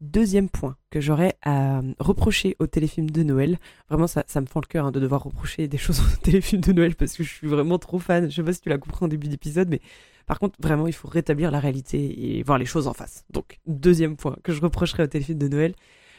Deuxième 0.00 0.48
point 0.48 0.76
que 0.90 1.00
j'aurais 1.00 1.34
à 1.42 1.80
reprocher 1.98 2.56
au 2.58 2.66
téléfilm 2.66 3.10
de 3.10 3.22
Noël, 3.22 3.58
vraiment 3.88 4.06
ça, 4.06 4.24
ça 4.26 4.40
me 4.40 4.46
fend 4.46 4.60
le 4.60 4.66
cœur 4.66 4.86
hein, 4.86 4.92
de 4.92 5.00
devoir 5.00 5.22
reprocher 5.22 5.66
des 5.66 5.78
choses 5.78 6.00
au 6.00 6.16
téléfilm 6.22 6.60
de 6.60 6.72
Noël 6.72 6.94
parce 6.94 7.16
que 7.16 7.22
je 7.22 7.32
suis 7.32 7.46
vraiment 7.46 7.78
trop 7.78 7.98
fan. 7.98 8.30
Je 8.30 8.36
sais 8.36 8.42
pas 8.42 8.52
si 8.52 8.60
tu 8.60 8.68
l'as 8.68 8.78
compris 8.78 9.04
en 9.04 9.08
début 9.08 9.28
d'épisode, 9.28 9.68
mais 9.68 9.80
par 10.26 10.38
contre 10.38 10.56
vraiment 10.60 10.86
il 10.86 10.92
faut 10.92 11.08
rétablir 11.08 11.50
la 11.50 11.60
réalité 11.60 12.36
et 12.36 12.42
voir 12.42 12.58
les 12.58 12.66
choses 12.66 12.86
en 12.86 12.92
face. 12.92 13.24
Donc 13.30 13.58
deuxième 13.66 14.16
point 14.16 14.36
que 14.42 14.52
je 14.52 14.60
reprocherais 14.60 15.04
au 15.04 15.06
téléfilm 15.06 15.38
de 15.38 15.48
Noël, 15.48 15.74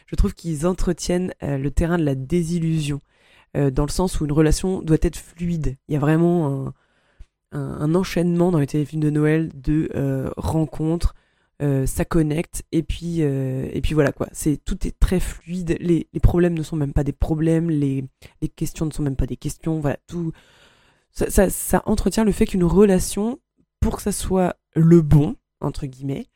je 0.07 0.15
trouve 0.15 0.33
qu'ils 0.33 0.65
entretiennent 0.65 1.33
euh, 1.43 1.57
le 1.57 1.69
terrain 1.69 1.97
de 1.97 2.05
la 2.05 2.15
désillusion 2.15 3.01
euh, 3.55 3.71
dans 3.71 3.85
le 3.85 3.91
sens 3.91 4.19
où 4.19 4.25
une 4.25 4.31
relation 4.31 4.81
doit 4.81 4.97
être 5.01 5.17
fluide. 5.17 5.77
Il 5.87 5.93
y 5.93 5.97
a 5.97 5.99
vraiment 5.99 6.67
un, 6.67 6.73
un, 7.51 7.95
enchaînement 7.95 8.51
dans 8.51 8.59
les 8.59 8.67
téléfilms 8.67 9.01
de 9.01 9.09
Noël 9.09 9.49
de 9.55 9.89
euh, 9.95 10.29
rencontres 10.37 11.15
euh, 11.61 11.85
ça 11.85 12.03
connecte 12.03 12.63
et 12.73 12.83
puis 12.83 13.21
euh, 13.21 13.69
et 13.71 13.79
puis 13.79 13.93
voilà 13.93 14.11
quoi. 14.11 14.27
C'est 14.33 14.57
tout 14.57 14.85
est 14.85 14.99
très 14.99 15.21
fluide. 15.21 15.77
Les, 15.79 16.07
les, 16.11 16.19
problèmes 16.19 16.53
ne 16.53 16.63
sont 16.63 16.75
même 16.75 16.91
pas 16.91 17.05
des 17.05 17.13
problèmes. 17.13 17.69
Les, 17.69 18.03
les 18.41 18.49
questions 18.49 18.85
ne 18.85 18.91
sont 18.91 19.03
même 19.03 19.15
pas 19.15 19.25
des 19.25 19.37
questions. 19.37 19.79
Voilà 19.79 19.97
tout 20.05 20.33
ça, 21.11 21.29
ça, 21.29 21.49
ça 21.49 21.81
entretient 21.85 22.25
le 22.25 22.33
fait 22.33 22.45
qu'une 22.45 22.65
relation 22.65 23.39
pour 23.79 23.95
que 23.95 24.01
ça 24.01 24.11
soit 24.11 24.57
le 24.75 25.01
bon 25.01 25.37
entre 25.61 25.85
guillemets 25.85 26.27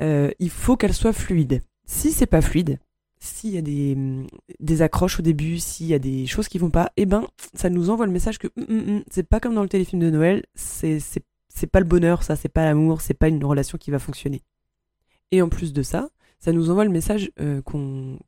euh, 0.00 0.30
il 0.38 0.50
faut 0.50 0.76
qu'elle 0.76 0.94
soit 0.94 1.12
fluide. 1.12 1.62
Si 1.84 2.12
c'est 2.12 2.26
pas 2.26 2.40
fluide 2.40 2.78
s'il 3.20 3.50
y 3.50 3.58
a 3.58 3.62
des, 3.62 4.82
accroches 4.82 5.20
au 5.20 5.22
début, 5.22 5.58
s'il 5.58 5.86
y 5.86 5.94
a 5.94 5.98
des 5.98 6.26
choses 6.26 6.48
qui 6.48 6.58
vont 6.58 6.70
pas, 6.70 6.90
eh 6.96 7.06
ben, 7.06 7.26
ça 7.54 7.68
nous 7.68 7.90
envoie 7.90 8.06
le 8.06 8.12
message 8.12 8.38
que 8.38 8.48
hum, 8.56 8.88
hum, 8.88 9.04
c'est 9.10 9.28
pas 9.28 9.40
comme 9.40 9.54
dans 9.54 9.62
le 9.62 9.68
téléfilm 9.68 10.00
de 10.00 10.10
Noël, 10.10 10.44
c'est 10.54 11.00
pas 11.70 11.80
le 11.80 11.86
bonheur, 11.86 12.22
ça, 12.22 12.34
c'est 12.36 12.48
pas 12.48 12.64
l'amour, 12.64 13.02
c'est 13.02 13.14
pas 13.14 13.28
une 13.28 13.44
relation 13.44 13.76
qui 13.76 13.90
va 13.90 13.98
fonctionner. 13.98 14.42
Et 15.30 15.42
en 15.42 15.48
plus 15.48 15.72
de 15.72 15.82
ça, 15.82 16.08
ça 16.38 16.52
nous 16.52 16.70
envoie 16.70 16.84
le 16.84 16.90
message 16.90 17.30
euh, 17.40 17.60
qu'on 17.62 18.18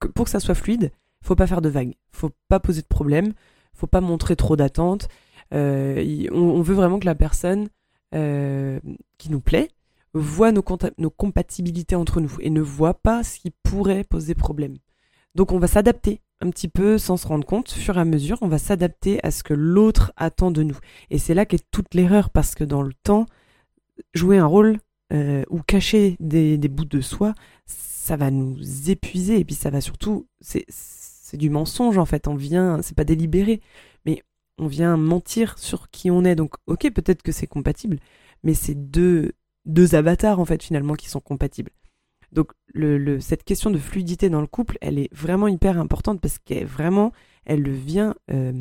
que 0.00 0.08
pour 0.08 0.24
que 0.24 0.30
ça 0.30 0.40
soit 0.40 0.54
fluide, 0.54 0.92
faut 1.22 1.36
pas 1.36 1.46
faire 1.46 1.60
de 1.60 1.68
vagues, 1.68 1.94
faut 2.10 2.30
pas 2.48 2.58
poser 2.58 2.82
de 2.82 2.86
problème, 2.86 3.32
faut 3.74 3.86
pas 3.86 4.00
montrer 4.00 4.34
trop 4.34 4.56
d'attentes. 4.56 5.08
Euh, 5.52 6.26
on, 6.32 6.62
veut 6.62 6.74
vraiment 6.74 6.98
que 6.98 7.06
la 7.06 7.14
personne 7.14 7.68
euh, 8.14 8.80
qui 9.18 9.30
nous 9.30 9.40
plaît 9.40 9.68
voit 10.14 10.52
nos, 10.52 10.64
nos 10.98 11.10
compatibilités 11.10 11.94
entre 11.94 12.20
nous 12.20 12.36
et 12.40 12.50
ne 12.50 12.60
voit 12.60 12.94
pas 12.94 13.22
ce 13.22 13.38
qui 13.38 13.52
pourrait 13.62 14.04
poser 14.04 14.34
problème. 14.34 14.76
Donc 15.34 15.52
on 15.52 15.58
va 15.58 15.66
s'adapter 15.66 16.20
un 16.40 16.50
petit 16.50 16.68
peu 16.68 16.98
sans 16.98 17.16
se 17.16 17.26
rendre 17.26 17.46
compte, 17.46 17.70
fur 17.70 17.96
et 17.98 18.00
à 18.00 18.04
mesure, 18.04 18.38
on 18.40 18.48
va 18.48 18.58
s'adapter 18.58 19.20
à 19.22 19.30
ce 19.30 19.42
que 19.42 19.54
l'autre 19.54 20.12
attend 20.16 20.50
de 20.50 20.62
nous. 20.62 20.78
Et 21.10 21.18
c'est 21.18 21.34
là 21.34 21.44
qu'est 21.44 21.64
toute 21.70 21.94
l'erreur, 21.94 22.30
parce 22.30 22.54
que 22.54 22.64
dans 22.64 22.82
le 22.82 22.94
temps, 23.02 23.26
jouer 24.14 24.38
un 24.38 24.46
rôle 24.46 24.78
euh, 25.12 25.44
ou 25.50 25.60
cacher 25.60 26.16
des, 26.18 26.56
des, 26.56 26.68
bouts 26.68 26.86
de 26.86 27.00
soi, 27.00 27.34
ça 27.66 28.16
va 28.16 28.30
nous 28.30 28.90
épuiser, 28.90 29.38
et 29.38 29.44
puis 29.44 29.54
ça 29.54 29.70
va 29.70 29.80
surtout, 29.80 30.26
c'est 30.40 30.66
du 31.34 31.50
mensonge 31.50 31.98
en 31.98 32.06
fait, 32.06 32.26
on 32.26 32.34
vient, 32.34 32.80
c'est 32.82 32.96
pas 32.96 33.04
délibéré, 33.04 33.60
mais 34.06 34.22
on 34.58 34.66
vient 34.66 34.96
mentir 34.96 35.58
sur 35.58 35.90
qui 35.90 36.10
on 36.10 36.24
est. 36.24 36.36
Donc 36.36 36.54
ok, 36.66 36.90
peut-être 36.90 37.22
que 37.22 37.32
c'est 37.32 37.46
compatible, 37.46 37.98
mais 38.42 38.54
c'est 38.54 38.74
deux, 38.74 39.32
deux 39.66 39.94
avatars 39.94 40.40
en 40.40 40.44
fait 40.44 40.62
finalement 40.62 40.94
qui 40.94 41.08
sont 41.08 41.20
compatibles. 41.20 41.70
Donc 42.32 42.52
cette 43.20 43.44
question 43.44 43.70
de 43.70 43.78
fluidité 43.78 44.30
dans 44.30 44.40
le 44.40 44.46
couple, 44.46 44.78
elle 44.80 44.98
est 44.98 45.12
vraiment 45.12 45.48
hyper 45.48 45.78
importante 45.78 46.20
parce 46.20 46.38
qu'elle 46.38 46.66
vraiment, 46.66 47.12
elle 47.44 47.68
vient 47.68 48.14
euh, 48.30 48.52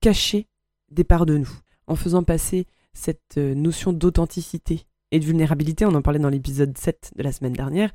cacher 0.00 0.48
des 0.90 1.04
parts 1.04 1.26
de 1.26 1.38
nous. 1.38 1.50
En 1.86 1.96
faisant 1.96 2.22
passer 2.22 2.66
cette 2.92 3.38
euh, 3.38 3.54
notion 3.54 3.92
d'authenticité 3.92 4.86
et 5.10 5.20
de 5.20 5.24
vulnérabilité, 5.24 5.86
on 5.86 5.94
en 5.94 6.02
parlait 6.02 6.18
dans 6.18 6.28
l'épisode 6.28 6.76
7 6.76 7.12
de 7.16 7.22
la 7.22 7.32
semaine 7.32 7.52
dernière, 7.52 7.92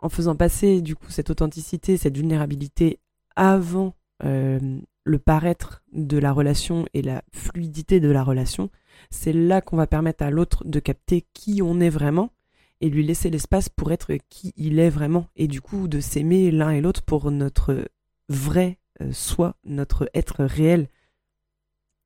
en 0.00 0.08
faisant 0.08 0.36
passer 0.36 0.82
du 0.82 0.94
coup 0.94 1.10
cette 1.10 1.30
authenticité, 1.30 1.96
cette 1.96 2.16
vulnérabilité 2.16 3.00
avant 3.36 3.94
euh, 4.24 4.80
le 5.04 5.18
paraître 5.18 5.82
de 5.92 6.18
la 6.18 6.32
relation 6.32 6.86
et 6.92 7.02
la 7.02 7.22
fluidité 7.32 8.00
de 8.00 8.10
la 8.10 8.22
relation, 8.22 8.70
c'est 9.10 9.32
là 9.32 9.60
qu'on 9.60 9.76
va 9.76 9.86
permettre 9.86 10.24
à 10.24 10.30
l'autre 10.30 10.64
de 10.64 10.80
capter 10.80 11.26
qui 11.32 11.62
on 11.62 11.80
est 11.80 11.90
vraiment 11.90 12.30
et 12.80 12.88
lui 12.88 13.04
laisser 13.04 13.30
l'espace 13.30 13.68
pour 13.68 13.92
être 13.92 14.12
qui 14.28 14.52
il 14.56 14.78
est 14.78 14.90
vraiment 14.90 15.28
et 15.36 15.48
du 15.48 15.60
coup 15.60 15.88
de 15.88 16.00
s'aimer 16.00 16.50
l'un 16.50 16.70
et 16.70 16.80
l'autre 16.80 17.02
pour 17.02 17.30
notre 17.30 17.88
vrai 18.28 18.78
euh, 19.00 19.12
soi, 19.12 19.56
notre 19.64 20.08
être 20.14 20.44
réel. 20.44 20.88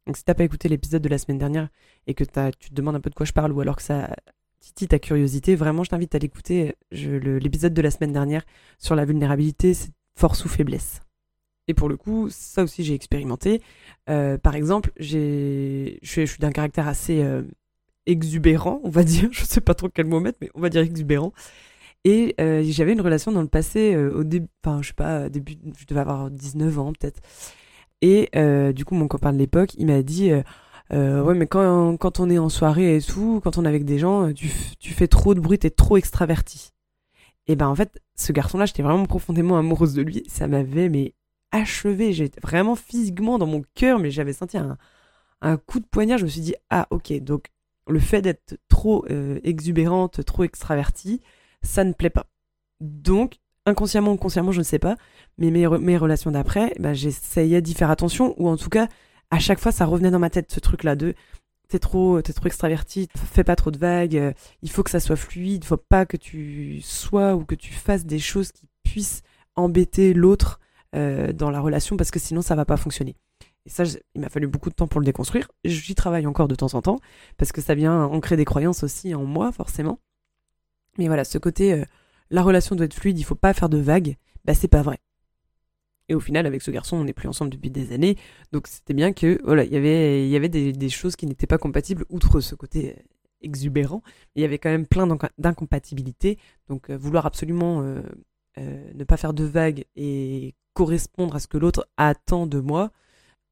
Donc 0.06 0.16
si 0.16 0.24
t'as 0.24 0.34
pas 0.34 0.44
écouté 0.44 0.68
l'épisode 0.68 1.02
de 1.02 1.08
la 1.08 1.18
semaine 1.18 1.38
dernière 1.38 1.68
et 2.06 2.14
que 2.14 2.24
tu 2.24 2.70
te 2.70 2.74
demandes 2.74 2.96
un 2.96 3.00
peu 3.00 3.10
de 3.10 3.14
quoi 3.14 3.26
je 3.26 3.32
parle 3.32 3.52
ou 3.52 3.60
alors 3.60 3.76
que 3.76 3.82
ça 3.82 4.14
titille 4.60 4.88
ta 4.88 4.98
curiosité, 4.98 5.54
vraiment 5.54 5.84
je 5.84 5.90
t'invite 5.90 6.14
à 6.14 6.18
l'écouter. 6.18 6.74
L'épisode 6.90 7.74
de 7.74 7.82
la 7.82 7.90
semaine 7.90 8.12
dernière 8.12 8.44
sur 8.78 8.94
la 8.94 9.04
vulnérabilité, 9.04 9.76
force 10.16 10.44
ou 10.44 10.48
faiblesse. 10.48 11.00
Et 11.68 11.74
pour 11.74 11.88
le 11.88 11.96
coup, 11.96 12.28
ça 12.30 12.62
aussi 12.62 12.84
j'ai 12.84 12.94
expérimenté. 12.94 13.62
Euh, 14.10 14.38
par 14.38 14.54
exemple, 14.56 14.90
je 14.98 15.96
suis 16.02 16.38
d'un 16.38 16.50
caractère 16.50 16.88
assez 16.88 17.22
euh, 17.22 17.42
exubérant, 18.06 18.80
on 18.84 18.90
va 18.90 19.04
dire. 19.04 19.28
Je 19.32 19.44
sais 19.44 19.60
pas 19.60 19.74
trop 19.74 19.88
quel 19.88 20.06
mot 20.06 20.20
mettre, 20.20 20.38
mais 20.40 20.50
on 20.54 20.60
va 20.60 20.68
dire 20.68 20.82
exubérant. 20.82 21.32
Et 22.04 22.34
euh, 22.40 22.64
j'avais 22.66 22.92
une 22.92 23.00
relation 23.00 23.30
dans 23.30 23.42
le 23.42 23.48
passé, 23.48 23.96
au 23.96 24.24
début, 24.24 24.48
enfin, 24.64 24.82
je 24.82 24.88
sais 24.88 24.94
pas, 24.94 25.28
début, 25.28 25.54
je 25.78 25.86
devais 25.86 26.00
avoir 26.00 26.30
19 26.30 26.78
ans 26.78 26.92
peut-être. 26.92 27.20
Et 28.00 28.28
du 28.74 28.84
coup, 28.84 28.96
mon 28.96 29.08
copain 29.08 29.32
de 29.32 29.38
l'époque, 29.38 29.74
il 29.78 29.86
m'a 29.86 30.02
dit 30.02 30.32
Ouais, 30.90 31.34
mais 31.34 31.46
quand, 31.46 31.96
quand 31.96 32.20
on 32.20 32.28
est 32.28 32.38
en 32.38 32.48
soirée 32.48 32.96
et 32.96 33.00
tout, 33.00 33.40
quand 33.44 33.56
on 33.58 33.64
est 33.64 33.68
avec 33.68 33.84
des 33.84 33.98
gens, 33.98 34.32
tu, 34.32 34.50
tu 34.80 34.92
fais 34.92 35.08
trop 35.08 35.34
de 35.34 35.40
bruit, 35.40 35.58
t'es 35.58 35.70
trop 35.70 35.96
extraverti. 35.96 36.72
Et 37.46 37.56
ben 37.56 37.68
en 37.68 37.74
fait, 37.74 38.00
ce 38.14 38.32
garçon-là, 38.32 38.66
j'étais 38.66 38.82
vraiment 38.82 39.06
profondément 39.06 39.58
amoureuse 39.58 39.94
de 39.94 40.02
lui. 40.02 40.24
Ça 40.28 40.46
m'avait 40.48 40.88
mais 40.88 41.14
achevé. 41.52 42.12
J'étais 42.12 42.40
vraiment 42.40 42.74
physiquement 42.74 43.38
dans 43.38 43.46
mon 43.46 43.62
cœur, 43.74 43.98
mais 43.98 44.10
j'avais 44.10 44.32
senti 44.32 44.58
un, 44.58 44.76
un 45.40 45.56
coup 45.56 45.80
de 45.80 45.86
poignard. 45.86 46.18
Je 46.18 46.24
me 46.24 46.30
suis 46.30 46.40
dit 46.40 46.54
ah 46.70 46.86
ok, 46.90 47.12
donc 47.20 47.46
le 47.88 48.00
fait 48.00 48.22
d'être 48.22 48.58
trop 48.68 49.04
euh, 49.10 49.40
exubérante, 49.44 50.24
trop 50.24 50.44
extravertie, 50.44 51.20
ça 51.62 51.84
ne 51.84 51.92
plaît 51.92 52.10
pas. 52.10 52.26
Donc, 52.80 53.38
inconsciemment 53.66 54.12
ou 54.12 54.16
consciemment, 54.16 54.52
je 54.52 54.58
ne 54.58 54.64
sais 54.64 54.78
pas, 54.78 54.96
mais 55.38 55.50
mes, 55.50 55.66
mes 55.66 55.96
relations 55.96 56.30
d'après, 56.30 56.74
bah, 56.78 56.94
j'essayais 56.94 57.62
d'y 57.62 57.74
faire 57.74 57.90
attention, 57.90 58.34
ou 58.40 58.48
en 58.48 58.56
tout 58.56 58.70
cas, 58.70 58.88
à 59.30 59.38
chaque 59.38 59.60
fois, 59.60 59.72
ça 59.72 59.84
revenait 59.84 60.10
dans 60.10 60.18
ma 60.18 60.30
tête, 60.30 60.52
ce 60.52 60.60
truc-là 60.60 60.96
de 60.96 61.14
t'es 61.68 61.78
trop, 61.78 62.18
es 62.18 62.22
trop 62.22 62.46
extraverti, 62.46 63.08
fais 63.16 63.44
pas 63.44 63.56
trop 63.56 63.70
de 63.70 63.78
vagues, 63.78 64.16
euh, 64.16 64.32
il 64.60 64.70
faut 64.70 64.82
que 64.82 64.90
ça 64.90 65.00
soit 65.00 65.16
fluide, 65.16 65.64
faut 65.64 65.78
pas 65.78 66.04
que 66.04 66.18
tu 66.18 66.80
sois 66.82 67.34
ou 67.34 67.44
que 67.46 67.54
tu 67.54 67.72
fasses 67.72 68.04
des 68.04 68.18
choses 68.18 68.52
qui 68.52 68.66
puissent 68.82 69.22
embêter 69.56 70.12
l'autre 70.12 70.60
euh, 70.94 71.32
dans 71.32 71.50
la 71.50 71.60
relation, 71.60 71.96
parce 71.96 72.10
que 72.10 72.18
sinon, 72.18 72.42
ça 72.42 72.54
va 72.54 72.64
pas 72.64 72.76
fonctionner. 72.76 73.16
Et 73.64 73.70
ça, 73.70 73.84
il 74.14 74.20
m'a 74.20 74.28
fallu 74.28 74.46
beaucoup 74.46 74.68
de 74.68 74.74
temps 74.74 74.88
pour 74.88 75.00
le 75.00 75.06
déconstruire. 75.06 75.50
J'y 75.64 75.94
travaille 75.94 76.26
encore 76.26 76.48
de 76.48 76.54
temps 76.54 76.74
en 76.74 76.82
temps, 76.82 76.98
parce 77.38 77.52
que 77.52 77.60
ça 77.60 77.74
vient 77.74 78.04
ancrer 78.04 78.36
des 78.36 78.44
croyances 78.44 78.82
aussi 78.82 79.14
en 79.14 79.24
moi, 79.24 79.52
forcément. 79.52 80.00
Mais 80.98 81.06
voilà, 81.06 81.24
ce 81.24 81.38
côté, 81.38 81.72
euh, 81.72 81.84
la 82.30 82.42
relation 82.42 82.76
doit 82.76 82.86
être 82.86 82.94
fluide, 82.94 83.18
il 83.18 83.24
faut 83.24 83.34
pas 83.34 83.54
faire 83.54 83.68
de 83.68 83.78
vagues, 83.78 84.16
bah 84.44 84.54
c'est 84.54 84.68
pas 84.68 84.82
vrai. 84.82 84.98
Et 86.08 86.14
au 86.14 86.20
final, 86.20 86.46
avec 86.46 86.60
ce 86.60 86.70
garçon, 86.70 86.96
on 86.96 87.04
n'est 87.04 87.12
plus 87.12 87.28
ensemble 87.28 87.50
depuis 87.50 87.70
des 87.70 87.92
années, 87.92 88.16
donc 88.52 88.66
c'était 88.66 88.92
bien 88.92 89.12
que, 89.12 89.40
voilà, 89.44 89.64
y 89.64 89.68
il 89.68 90.28
y 90.28 90.36
avait 90.36 90.48
des, 90.48 90.88
choses 90.90 91.16
qui 91.16 91.26
n'étaient 91.26 91.46
pas 91.46 91.58
compatibles, 91.58 92.04
outre 92.10 92.40
ce 92.40 92.54
côté 92.54 92.90
euh, 92.90 93.02
exubérant, 93.40 94.02
il 94.34 94.42
y 94.42 94.44
avait 94.44 94.58
quand 94.58 94.68
même 94.68 94.86
plein 94.86 95.06
d'incompatibilités, 95.38 96.38
donc 96.68 96.90
euh, 96.90 96.96
vouloir 96.96 97.24
absolument 97.24 97.80
ne 98.56 99.04
pas 99.04 99.16
faire 99.16 99.34
de 99.34 99.44
vagues 99.44 99.84
et 99.96 100.54
correspondre 100.74 101.36
à 101.36 101.40
ce 101.40 101.46
que 101.46 101.58
l'autre 101.58 101.88
attend 101.96 102.46
de 102.46 102.60
moi, 102.60 102.90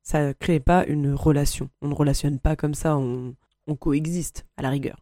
ça 0.03 0.29
ne 0.29 0.33
crée 0.33 0.61
pas 0.61 0.85
une 0.87 1.15
relation. 1.15 1.71
On 1.83 1.89
ne 1.89 1.95
relationne 1.95 2.39
pas 2.39 2.57
comme 2.57 2.75
ça, 2.75 2.97
on, 2.97 3.35
coexiste 3.79 4.47
à 4.57 4.63
la 4.63 4.71
rigueur. 4.71 4.99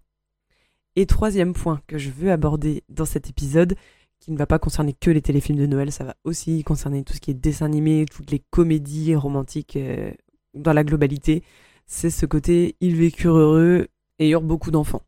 Et 0.94 1.06
troisième 1.06 1.54
point 1.54 1.80
que 1.86 1.96
je 1.96 2.10
veux 2.10 2.30
aborder 2.30 2.84
dans 2.90 3.06
cet 3.06 3.30
épisode, 3.30 3.76
qui 4.20 4.30
ne 4.30 4.36
va 4.36 4.46
pas 4.46 4.58
concerner 4.58 4.92
que 4.92 5.10
les 5.10 5.22
téléfilms 5.22 5.58
de 5.58 5.64
Noël, 5.64 5.90
ça 5.90 6.04
va 6.04 6.16
aussi 6.24 6.62
concerner 6.64 7.02
tout 7.02 7.14
ce 7.14 7.20
qui 7.20 7.30
est 7.30 7.34
dessin 7.34 7.64
animé, 7.64 8.04
toutes 8.04 8.30
les 8.30 8.42
comédies 8.50 9.14
romantiques 9.14 9.76
euh, 9.76 10.12
dans 10.52 10.74
la 10.74 10.84
globalité, 10.84 11.42
c'est 11.86 12.10
ce 12.10 12.26
côté 12.26 12.76
ils 12.80 12.94
vécurent 12.94 13.38
heureux 13.38 13.88
et 14.18 14.28
eurent 14.28 14.42
beaucoup 14.42 14.70
d'enfants. 14.70 15.02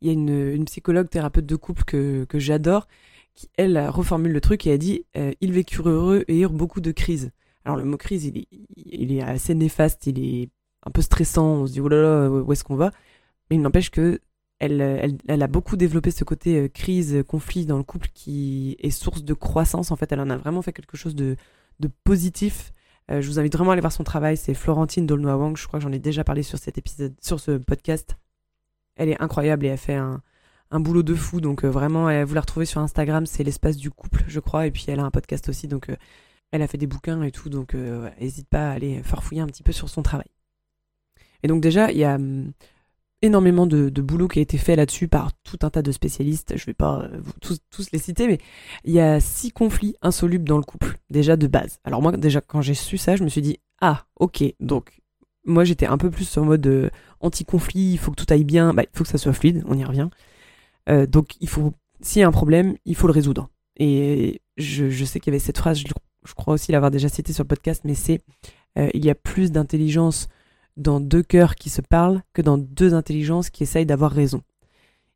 Il 0.00 0.06
y 0.08 0.10
a 0.10 0.14
une, 0.14 0.64
psychologue 0.64 1.08
thérapeute 1.08 1.46
de 1.46 1.56
couple 1.56 1.84
que, 1.84 2.26
j'adore, 2.34 2.88
elle 3.56 3.78
reformule 3.88 4.32
le 4.32 4.40
truc 4.40 4.66
et 4.66 4.72
a 4.72 4.78
dit 4.78 5.04
euh, 5.16 5.32
ils 5.40 5.52
vécurent 5.52 5.88
heureux 5.88 6.24
et 6.28 6.40
eurent 6.40 6.52
beaucoup 6.52 6.80
de 6.80 6.92
crises. 6.92 7.30
Alors 7.64 7.76
le 7.76 7.84
mot 7.84 7.96
crise, 7.96 8.26
il 8.76 9.12
est, 9.12 9.22
assez 9.22 9.54
néfaste, 9.54 10.06
il 10.06 10.18
est 10.18 10.50
un 10.84 10.90
peu 10.90 11.02
stressant, 11.02 11.46
on 11.46 11.66
se 11.66 11.72
dit 11.72 11.80
oh 11.80 11.88
là 11.88 12.02
là, 12.02 12.30
où 12.30 12.52
est-ce 12.52 12.64
qu'on 12.64 12.76
va? 12.76 12.90
Mais 13.48 13.56
il 13.56 13.62
n'empêche 13.62 13.90
que 13.90 14.20
elle, 14.58 15.42
a 15.42 15.46
beaucoup 15.48 15.76
développé 15.76 16.12
ce 16.12 16.22
côté 16.22 16.56
euh, 16.56 16.68
crise, 16.68 17.24
conflit 17.26 17.66
dans 17.66 17.78
le 17.78 17.82
couple 17.82 18.08
qui 18.14 18.76
est 18.78 18.90
source 18.90 19.24
de 19.24 19.34
croissance. 19.34 19.90
En 19.90 19.96
fait, 19.96 20.12
elle 20.12 20.20
en 20.20 20.30
a 20.30 20.36
vraiment 20.36 20.62
fait 20.62 20.72
quelque 20.72 20.96
chose 20.96 21.16
de, 21.16 21.36
positif. 22.04 22.72
Euh, 23.10 23.20
je 23.20 23.26
vous 23.26 23.40
invite 23.40 23.54
vraiment 23.54 23.70
à 23.70 23.72
aller 23.72 23.80
voir 23.80 23.92
son 23.92 24.04
travail. 24.04 24.36
C'est 24.36 24.54
Florentine 24.54 25.04
Dolnoa-Wang. 25.04 25.56
Je 25.56 25.66
crois 25.66 25.80
que 25.80 25.82
j'en 25.82 25.90
ai 25.90 25.98
déjà 25.98 26.22
parlé 26.22 26.44
sur 26.44 26.58
cet 26.58 26.78
épisode, 26.78 27.12
sur 27.20 27.40
ce 27.40 27.58
podcast. 27.58 28.16
Elle 28.94 29.08
est 29.08 29.20
incroyable 29.20 29.66
et 29.66 29.70
elle 29.70 29.78
fait 29.78 29.96
un, 29.96 30.22
un 30.72 30.80
boulot 30.80 31.04
de 31.04 31.14
fou. 31.14 31.40
Donc 31.40 31.64
euh, 31.64 31.68
vraiment, 31.68 32.06
vous 32.24 32.34
la 32.34 32.40
retrouvez 32.40 32.66
sur 32.66 32.80
Instagram. 32.80 33.26
C'est 33.26 33.44
l'espace 33.44 33.76
du 33.76 33.90
couple, 33.90 34.24
je 34.26 34.40
crois. 34.40 34.66
Et 34.66 34.70
puis 34.70 34.84
elle 34.88 35.00
a 35.00 35.04
un 35.04 35.10
podcast 35.10 35.48
aussi. 35.48 35.68
Donc 35.68 35.88
elle 36.52 36.62
a 36.62 36.68
fait 36.68 36.78
des 36.78 36.86
bouquins 36.86 37.22
et 37.22 37.32
tout, 37.32 37.48
donc 37.48 37.74
n'hésite 37.74 38.46
euh, 38.46 38.50
pas 38.50 38.70
à 38.70 38.72
aller 38.72 39.02
farfouiller 39.02 39.40
un 39.40 39.46
petit 39.46 39.62
peu 39.62 39.72
sur 39.72 39.88
son 39.88 40.02
travail. 40.02 40.28
Et 41.42 41.48
donc 41.48 41.62
déjà, 41.62 41.90
il 41.90 41.98
y 41.98 42.04
a 42.04 42.14
hum, 42.16 42.52
énormément 43.22 43.66
de, 43.66 43.88
boulot 43.88 44.28
qui 44.28 44.38
a 44.38 44.42
été 44.42 44.58
fait 44.58 44.76
là-dessus 44.76 45.08
par 45.08 45.32
tout 45.42 45.58
un 45.62 45.70
tas 45.70 45.82
de 45.82 45.90
spécialistes. 45.90 46.54
Je 46.56 46.66
vais 46.66 46.74
pas 46.74 47.02
euh, 47.02 47.20
tous, 47.40 47.90
les 47.92 47.98
citer, 47.98 48.28
mais 48.28 48.38
il 48.84 48.92
y 48.92 49.00
a 49.00 49.18
six 49.18 49.50
conflits 49.50 49.96
insolubles 50.02 50.46
dans 50.46 50.58
le 50.58 50.62
couple, 50.62 50.98
déjà 51.10 51.36
de 51.36 51.46
base. 51.46 51.80
Alors 51.84 52.02
moi, 52.02 52.12
déjà, 52.12 52.42
quand 52.42 52.60
j'ai 52.60 52.74
su 52.74 52.98
ça, 52.98 53.16
je 53.16 53.24
me 53.24 53.28
suis 53.28 53.42
dit, 53.42 53.58
ah, 53.80 54.04
ok, 54.20 54.44
donc 54.60 55.00
moi 55.44 55.64
j'étais 55.64 55.86
un 55.86 55.98
peu 55.98 56.10
plus 56.10 56.36
en 56.36 56.44
mode 56.44 56.64
euh, 56.66 56.90
anti-conflit, 57.20 57.92
il 57.92 57.98
faut 57.98 58.12
que 58.12 58.22
tout 58.22 58.32
aille 58.32 58.44
bien, 58.44 58.74
bah, 58.74 58.82
il 58.82 58.96
faut 58.96 59.04
que 59.04 59.10
ça 59.10 59.18
soit 59.18 59.32
fluide, 59.32 59.64
on 59.66 59.76
y 59.76 59.84
revient. 59.84 60.10
Donc 60.88 61.36
il 61.40 61.48
faut, 61.48 61.72
s'il 62.00 62.20
y 62.20 62.22
a 62.22 62.28
un 62.28 62.32
problème, 62.32 62.76
il 62.84 62.96
faut 62.96 63.06
le 63.06 63.12
résoudre. 63.12 63.48
Et 63.76 64.42
je, 64.56 64.90
je 64.90 65.04
sais 65.04 65.20
qu'il 65.20 65.32
y 65.32 65.34
avait 65.34 65.44
cette 65.44 65.58
phrase, 65.58 65.78
je 65.78 65.86
je 66.24 66.34
crois 66.34 66.54
aussi 66.54 66.72
l'avoir 66.72 66.90
déjà 66.90 67.08
cité 67.08 67.32
sur 67.32 67.44
le 67.44 67.48
podcast, 67.48 67.82
mais 67.84 67.94
c'est 67.94 68.20
euh, 68.78 68.88
il 68.94 69.04
y 69.04 69.10
a 69.10 69.14
plus 69.14 69.52
d'intelligence 69.52 70.28
dans 70.76 71.00
deux 71.00 71.22
cœurs 71.22 71.54
qui 71.56 71.70
se 71.70 71.82
parlent 71.82 72.22
que 72.32 72.42
dans 72.42 72.58
deux 72.58 72.94
intelligences 72.94 73.50
qui 73.50 73.62
essayent 73.62 73.86
d'avoir 73.86 74.12
raison. 74.12 74.42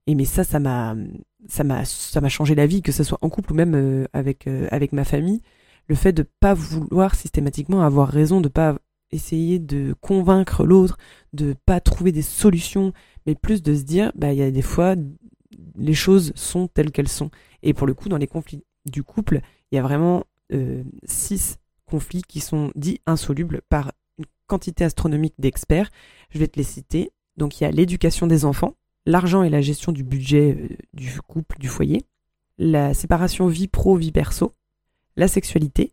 Et 0.06 0.14
mais 0.14 0.25
ça, 0.25 0.44
ça 0.44 0.61
m'a, 0.61 0.94
ça 1.49 1.64
m'a, 1.64 1.85
ça 1.85 2.20
m'a 2.20 2.28
changé 2.28 2.54
la 2.54 2.66
vie, 2.66 2.82
que 2.82 2.92
ce 2.92 3.04
soit 3.04 3.18
en 3.23 3.28
couple 3.28 3.52
ou 3.52 3.56
même 3.56 3.75
euh, 3.75 4.04
avec 4.12 4.46
euh, 4.46 4.68
avec 4.70 4.92
ma 4.92 5.04
famille. 5.04 5.40
Le 5.88 5.94
fait 5.94 6.12
de 6.12 6.25
pas 6.40 6.54
vouloir 6.54 7.14
systématiquement 7.14 7.82
avoir 7.82 8.08
raison, 8.08 8.40
de 8.40 8.49
pas 8.49 8.76
essayer 9.12 9.58
de 9.58 9.94
convaincre 10.00 10.64
l'autre, 10.64 10.99
de 11.32 11.54
pas 11.64 11.80
trouver 11.80 12.11
des 12.12 12.23
solutions, 12.23 12.92
mais 13.25 13.37
plus 13.37 13.62
de 13.62 13.75
se 13.75 13.82
dire, 13.82 14.11
bah 14.16 14.32
il 14.32 14.38
y 14.38 14.42
a 14.42 14.50
des 14.50 14.62
fois 14.62 14.96
les 15.76 15.95
choses 15.95 16.33
sont 16.35 16.68
telles 16.68 16.92
qu'elles 16.92 17.09
sont. 17.09 17.30
Et 17.62 17.75
pour 17.75 17.87
le 17.87 17.95
coup, 17.95 18.09
dans 18.09 18.16
les 18.16 18.26
conflits 18.26 18.64
du 18.85 19.02
couple, 19.02 19.40
il 19.71 19.76
y 19.76 19.78
a 19.78 19.83
vraiment 19.83 20.25
euh, 20.52 20.83
six 21.04 21.59
conflits 21.87 22.23
qui 22.23 22.40
sont 22.40 22.73
dits 22.75 23.00
insolubles 23.06 23.62
par 23.68 23.92
une 24.18 24.26
quantité 24.47 24.85
astronomique 24.85 25.35
d'experts. 25.38 25.90
Je 26.30 26.38
vais 26.38 26.49
te 26.49 26.59
les 26.59 26.64
citer. 26.64 27.12
Donc 27.37 27.61
il 27.61 27.64
y 27.64 27.66
a 27.66 27.71
l'éducation 27.71 28.26
des 28.26 28.45
enfants, 28.45 28.75
l'argent 29.04 29.42
et 29.42 29.50
la 29.50 29.61
gestion 29.61 29.92
du 29.92 30.02
budget 30.02 30.56
euh, 30.59 30.76
du 30.95 31.21
couple, 31.21 31.59
du 31.59 31.68
foyer, 31.68 32.02
la 32.59 32.95
séparation 32.95 33.47
vie 33.47 33.68
pro-vie 33.68 34.12
perso, 34.12 34.54
la 35.16 35.28
sexualité, 35.28 35.92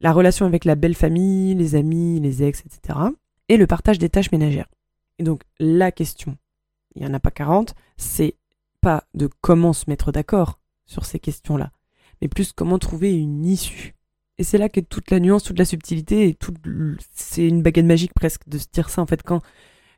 la 0.00 0.12
relation 0.12 0.46
avec 0.46 0.64
la 0.64 0.74
belle 0.74 0.94
famille, 0.94 1.54
les 1.54 1.74
amis, 1.74 2.20
les 2.20 2.42
ex, 2.42 2.62
etc. 2.64 2.98
Et 3.48 3.56
le 3.56 3.66
partage 3.66 3.98
des 3.98 4.08
tâches 4.08 4.30
ménagères. 4.32 4.68
Et 5.18 5.24
donc 5.24 5.42
la 5.58 5.90
question, 5.90 6.36
il 6.94 7.02
n'y 7.02 7.08
en 7.08 7.14
a 7.14 7.20
pas 7.20 7.30
40, 7.30 7.74
c'est 7.96 8.36
pas 8.86 9.02
de 9.14 9.28
comment 9.40 9.72
se 9.72 9.86
mettre 9.88 10.12
d'accord 10.12 10.60
sur 10.84 11.06
ces 11.06 11.18
questions-là, 11.18 11.72
mais 12.22 12.28
plus 12.28 12.52
comment 12.52 12.78
trouver 12.78 13.18
une 13.18 13.44
issue. 13.44 13.96
Et 14.38 14.44
c'est 14.44 14.58
là 14.58 14.68
qu'est 14.68 14.88
toute 14.88 15.10
la 15.10 15.18
nuance, 15.18 15.42
toute 15.42 15.58
la 15.58 15.64
subtilité, 15.64 16.28
et 16.28 16.34
tout, 16.34 16.54
c'est 17.12 17.48
une 17.48 17.62
baguette 17.62 17.86
magique 17.86 18.14
presque 18.14 18.48
de 18.48 18.58
se 18.58 18.68
dire 18.72 18.88
ça 18.88 19.02
en 19.02 19.06
fait 19.06 19.24
quand 19.24 19.40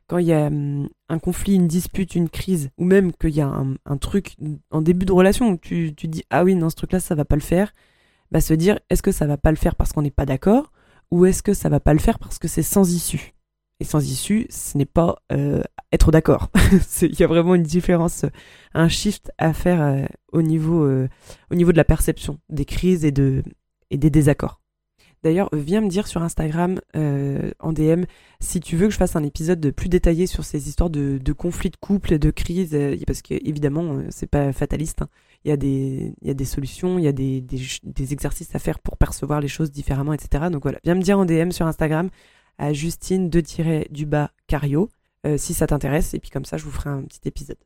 quand 0.07 0.17
il 0.17 0.25
y 0.25 0.33
a 0.33 0.47
hum, 0.47 0.89
un 1.07 1.19
conflit, 1.19 1.53
une 1.53 1.67
dispute, 1.67 2.15
une 2.15 2.29
crise, 2.29 2.71
ou 2.79 2.83
même 2.83 3.13
qu'il 3.13 3.35
y 3.35 3.41
a 3.41 3.63
un, 3.85 3.97
truc 3.97 4.35
en 4.71 4.81
début 4.81 5.05
de 5.05 5.11
relation 5.11 5.49
où 5.51 5.57
tu, 5.57 5.93
tu 5.95 6.07
dis 6.07 6.23
ah 6.31 6.43
oui 6.43 6.55
non 6.55 6.71
ce 6.71 6.75
truc-là 6.75 6.99
ça 6.99 7.13
va 7.13 7.25
pas 7.25 7.35
le 7.35 7.41
faire, 7.43 7.75
bah 8.31 8.41
se 8.41 8.55
dire 8.55 8.79
est-ce 8.89 9.03
que 9.03 9.11
ça 9.11 9.27
va 9.27 9.37
pas 9.37 9.51
le 9.51 9.57
faire 9.57 9.75
parce 9.75 9.93
qu'on 9.93 10.01
n'est 10.01 10.09
pas 10.09 10.25
d'accord, 10.25 10.71
ou 11.11 11.27
est-ce 11.27 11.43
que 11.43 11.53
ça 11.53 11.69
va 11.69 11.79
pas 11.79 11.93
le 11.93 11.99
faire 11.99 12.17
parce 12.17 12.39
que 12.39 12.47
c'est 12.47 12.63
sans 12.63 12.91
issue? 12.91 13.35
Et 13.79 13.85
sans 13.85 14.05
issue, 14.11 14.45
ce 14.49 14.77
n'est 14.77 14.85
pas 14.85 15.21
euh, 15.31 15.61
être 15.91 16.11
d'accord. 16.11 16.49
Il 17.01 17.17
y 17.19 17.23
a 17.23 17.27
vraiment 17.27 17.55
une 17.55 17.63
différence, 17.63 18.25
un 18.73 18.89
shift 18.89 19.31
à 19.37 19.53
faire 19.53 19.81
euh, 19.81 20.05
au 20.33 20.41
niveau, 20.41 20.83
euh, 20.83 21.07
au 21.49 21.55
niveau 21.55 21.71
de 21.71 21.77
la 21.77 21.85
perception 21.85 22.39
des 22.49 22.65
crises 22.65 23.05
et 23.05 23.11
de 23.11 23.43
et 23.91 23.97
des 23.97 24.09
désaccords. 24.09 24.59
D'ailleurs, 25.21 25.49
viens 25.51 25.81
me 25.81 25.89
dire 25.89 26.07
sur 26.07 26.23
Instagram 26.23 26.79
euh, 26.95 27.51
en 27.59 27.73
DM 27.73 28.03
si 28.39 28.61
tu 28.61 28.77
veux 28.77 28.87
que 28.87 28.93
je 28.93 28.97
fasse 28.97 29.17
un 29.17 29.23
épisode 29.23 29.71
plus 29.71 29.89
détaillé 29.89 30.27
sur 30.27 30.45
ces 30.45 30.69
histoires 30.69 30.89
de, 30.89 31.17
de 31.17 31.33
conflits 31.33 31.71
de 31.71 31.75
couple, 31.75 32.17
de 32.17 32.31
crises, 32.31 32.73
euh, 32.73 32.95
parce 33.05 33.21
que 33.21 33.33
évidemment, 33.33 33.95
euh, 33.95 34.07
c'est 34.11 34.29
pas 34.29 34.53
fataliste. 34.53 35.01
Hein. 35.01 35.09
Il 35.43 35.49
y 35.49 35.51
a 35.51 35.57
des, 35.57 36.13
il 36.21 36.27
y 36.27 36.31
a 36.31 36.33
des 36.33 36.45
solutions, 36.45 36.97
il 36.97 37.03
y 37.03 37.07
a 37.07 37.11
des, 37.11 37.41
des, 37.41 37.59
des, 37.83 38.13
exercices 38.13 38.55
à 38.55 38.59
faire 38.59 38.79
pour 38.79 38.97
percevoir 38.97 39.41
les 39.41 39.47
choses 39.49 39.71
différemment, 39.71 40.13
etc. 40.13 40.45
Donc 40.51 40.63
voilà, 40.63 40.79
viens 40.85 40.95
me 40.95 41.01
dire 41.01 41.19
en 41.19 41.25
DM 41.25 41.51
sur 41.51 41.65
Instagram 41.65 42.09
à 42.59 42.73
Justine 42.73 43.29
de 43.29 43.41
du 43.91 44.05
bas 44.05 44.31
Cario 44.47 44.89
si 45.37 45.53
ça 45.53 45.67
t'intéresse, 45.67 46.13
et 46.13 46.19
puis 46.19 46.29
comme 46.29 46.45
ça, 46.45 46.57
je 46.57 46.63
vous 46.63 46.71
ferai 46.71 46.89
un 46.89 47.01
petit 47.01 47.19
épisode. 47.25 47.57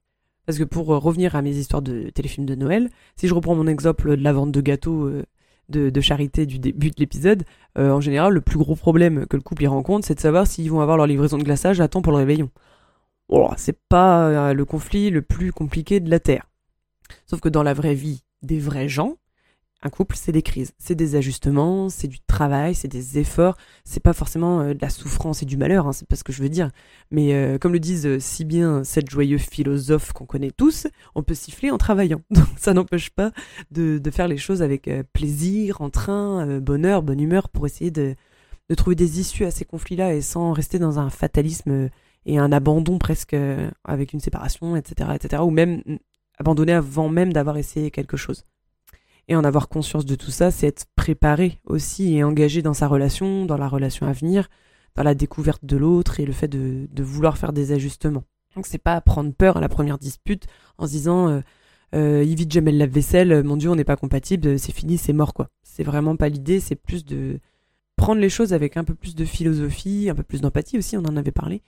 Parce 0.46 0.58
que 0.58 0.64
pour 0.64 0.88
revenir 0.88 1.36
à 1.36 1.42
mes 1.42 1.56
histoires 1.56 1.82
de 1.82 2.10
téléfilms 2.10 2.48
de 2.48 2.56
Noël, 2.56 2.90
si 3.16 3.28
je 3.28 3.34
reprends 3.34 3.56
mon 3.56 3.68
exemple 3.68 4.18
de 4.18 4.24
la 4.24 4.34
vente 4.34 4.52
de 4.52 4.62
gâteaux 4.62 5.12
de, 5.70 6.02
charité 6.02 6.46
du 6.46 6.60
début 6.60 6.90
de 6.90 6.96
l'épisode, 6.98 7.44
euh, 7.78 7.92
en 7.92 8.02
général, 8.02 8.34
le 8.34 8.42
plus 8.42 8.58
gros 8.58 8.76
problème 8.76 9.26
que 9.28 9.36
le 9.36 9.42
couple 9.42 9.64
y 9.64 9.68
rencontre, 9.68 10.06
c'est 10.06 10.16
de 10.16 10.20
savoir 10.20 10.48
s'ils 10.48 10.70
vont 10.70 10.82
avoir 10.82 10.98
leur 10.98 11.08
livraison 11.08 11.38
de 11.38 11.44
glaçage 11.44 11.82
à 11.82 11.88
temps 11.88 12.02
pour 12.02 12.12
le 12.12 12.20
réveillon. 12.20 12.50
Oh, 13.30 13.50
c'est 13.58 13.80
pas 13.90 14.28
euh, 14.28 14.54
le 14.54 14.66
conflit 14.66 15.10
le 15.10 15.22
plus 15.22 15.52
compliqué 15.52 16.00
de 16.00 16.10
la 16.10 16.20
Terre. 16.20 16.50
Sauf 17.26 17.40
que 17.40 17.50
dans 17.50 17.64
la 17.64 17.74
vraie 17.74 17.96
vie 17.96 18.24
des 18.42 18.60
vrais 18.60 18.90
gens, 18.90 19.18
un 19.84 19.90
couple, 19.90 20.16
c'est 20.16 20.32
des 20.32 20.42
crises, 20.42 20.74
c'est 20.78 20.96
des 20.96 21.16
ajustements, 21.16 21.90
c'est 21.90 22.08
du 22.08 22.20
travail, 22.22 22.74
c'est 22.74 22.88
des 22.88 23.20
efforts. 23.20 23.58
C'est 23.84 24.00
pas 24.02 24.14
forcément 24.14 24.62
euh, 24.62 24.74
de 24.74 24.80
la 24.82 24.90
souffrance 24.90 25.44
et 25.44 25.46
du 25.46 25.58
malheur, 25.58 25.88
hein, 25.88 25.94
c'est 25.94 26.08
pas 26.08 26.16
ce 26.16 26.24
que 26.24 26.32
je 26.32 26.42
veux 26.42 26.50
dire. 26.50 26.72
Mais 27.12 27.34
euh, 27.34 27.58
comme 27.58 27.74
le 27.74 27.80
disent 27.80 28.06
euh, 28.06 28.20
si 28.20 28.46
bien 28.46 28.84
cette 28.86 29.10
joyeux 29.10 29.38
philosophe 29.38 30.14
qu'on 30.14 30.26
connaît 30.26 30.52
tous, 30.52 30.88
on 31.16 31.24
peut 31.24 31.34
siffler 31.34 31.70
en 31.70 31.78
travaillant. 31.78 32.22
Donc 32.32 32.48
ça 32.56 32.74
n'empêche 32.74 33.10
pas 33.10 33.34
de, 33.72 34.02
faire 34.12 34.28
les 34.28 34.38
choses 34.38 34.62
avec 34.62 34.90
plaisir, 35.12 35.82
entrain, 35.82 36.60
bonheur, 36.60 37.02
bonne 37.04 37.20
humeur 37.20 37.50
pour 37.50 37.66
essayer 37.66 37.92
de, 37.92 38.16
de 38.70 38.76
trouver 38.76 38.96
des 38.96 39.20
issues 39.20 39.46
à 39.46 39.52
ces 39.52 39.66
conflits-là 39.66 40.14
et 40.14 40.22
sans 40.22 40.54
rester 40.54 40.78
dans 40.80 41.00
un 41.00 41.10
fatalisme 41.10 41.90
et 42.26 42.38
un 42.38 42.52
abandon 42.52 43.00
presque 43.00 43.36
avec 43.84 44.14
une 44.14 44.20
séparation, 44.20 44.76
etc., 44.76 45.10
etc. 45.16 45.42
Ou 45.44 45.50
même 45.50 45.82
mm, 45.86 45.98
abandonner 46.38 46.74
avant 46.74 47.10
même 47.10 47.34
d'avoir 47.34 47.58
essayé 47.58 47.92
quelque 47.92 48.18
chose. 48.18 48.46
Et 49.28 49.36
en 49.36 49.44
avoir 49.44 49.70
conscience 49.70 50.06
de 50.06 50.16
tout 50.16 50.32
ça, 50.32 50.52
c'est 50.52 50.68
être 50.68 50.86
préparé 50.96 51.60
aussi 51.66 52.16
et 52.16 52.24
engagé 52.24 52.62
dans 52.62 52.74
sa 52.74 52.88
relation, 52.88 53.46
dans 53.46 53.58
la 53.58 53.68
relation 53.68 54.06
à 54.06 54.12
venir, 54.12 54.50
dans 54.96 55.04
la 55.04 55.16
découverte 55.16 55.64
de 55.64 55.78
l'autre 55.78 56.20
et 56.20 56.26
le 56.26 56.34
fait 56.34 56.48
de, 56.48 56.88
vouloir 57.02 57.38
faire 57.38 57.54
des 57.54 57.72
ajustements. 57.72 58.24
Donc 58.56 58.68
c'est 58.68 58.78
pas 58.78 59.00
prendre 59.02 59.34
peur 59.34 59.58
à 59.58 59.62
la 59.62 59.70
première 59.70 59.98
dispute 59.98 60.46
en 60.78 60.86
se 60.86 60.92
disant 60.92 61.30
euh, 61.30 61.42
euh, 61.96 62.24
il 62.24 62.36
vide 62.36 62.52
jamais 62.52 62.72
le 62.72 62.78
lave-vaisselle, 62.80 63.44
mon 63.44 63.58
dieu 63.58 63.70
on 63.70 63.76
n'est 63.76 63.84
pas 63.84 63.96
compatible, 63.96 64.60
c'est 64.60 64.74
fini, 64.74 64.98
c'est 64.98 65.14
mort 65.14 65.34
quoi. 65.34 65.50
C'est 65.64 65.84
vraiment 65.84 66.16
pas 66.16 66.30
l'idée, 66.30 66.60
c'est 66.60 66.76
plus 66.76 67.06
de 67.06 67.40
prendre 67.96 68.22
les 68.22 68.30
choses 68.30 68.54
avec 68.54 68.78
un 68.78 68.84
peu 68.84 68.94
plus 68.94 69.16
de 69.16 69.26
philosophie, 69.26 70.10
un 70.10 70.16
peu 70.16 70.24
plus 70.24 70.42
d'empathie 70.42 70.78
aussi, 70.78 70.98
on 70.98 71.06
en 71.06 71.18
avait 71.18 71.32
parlé, 71.32 71.62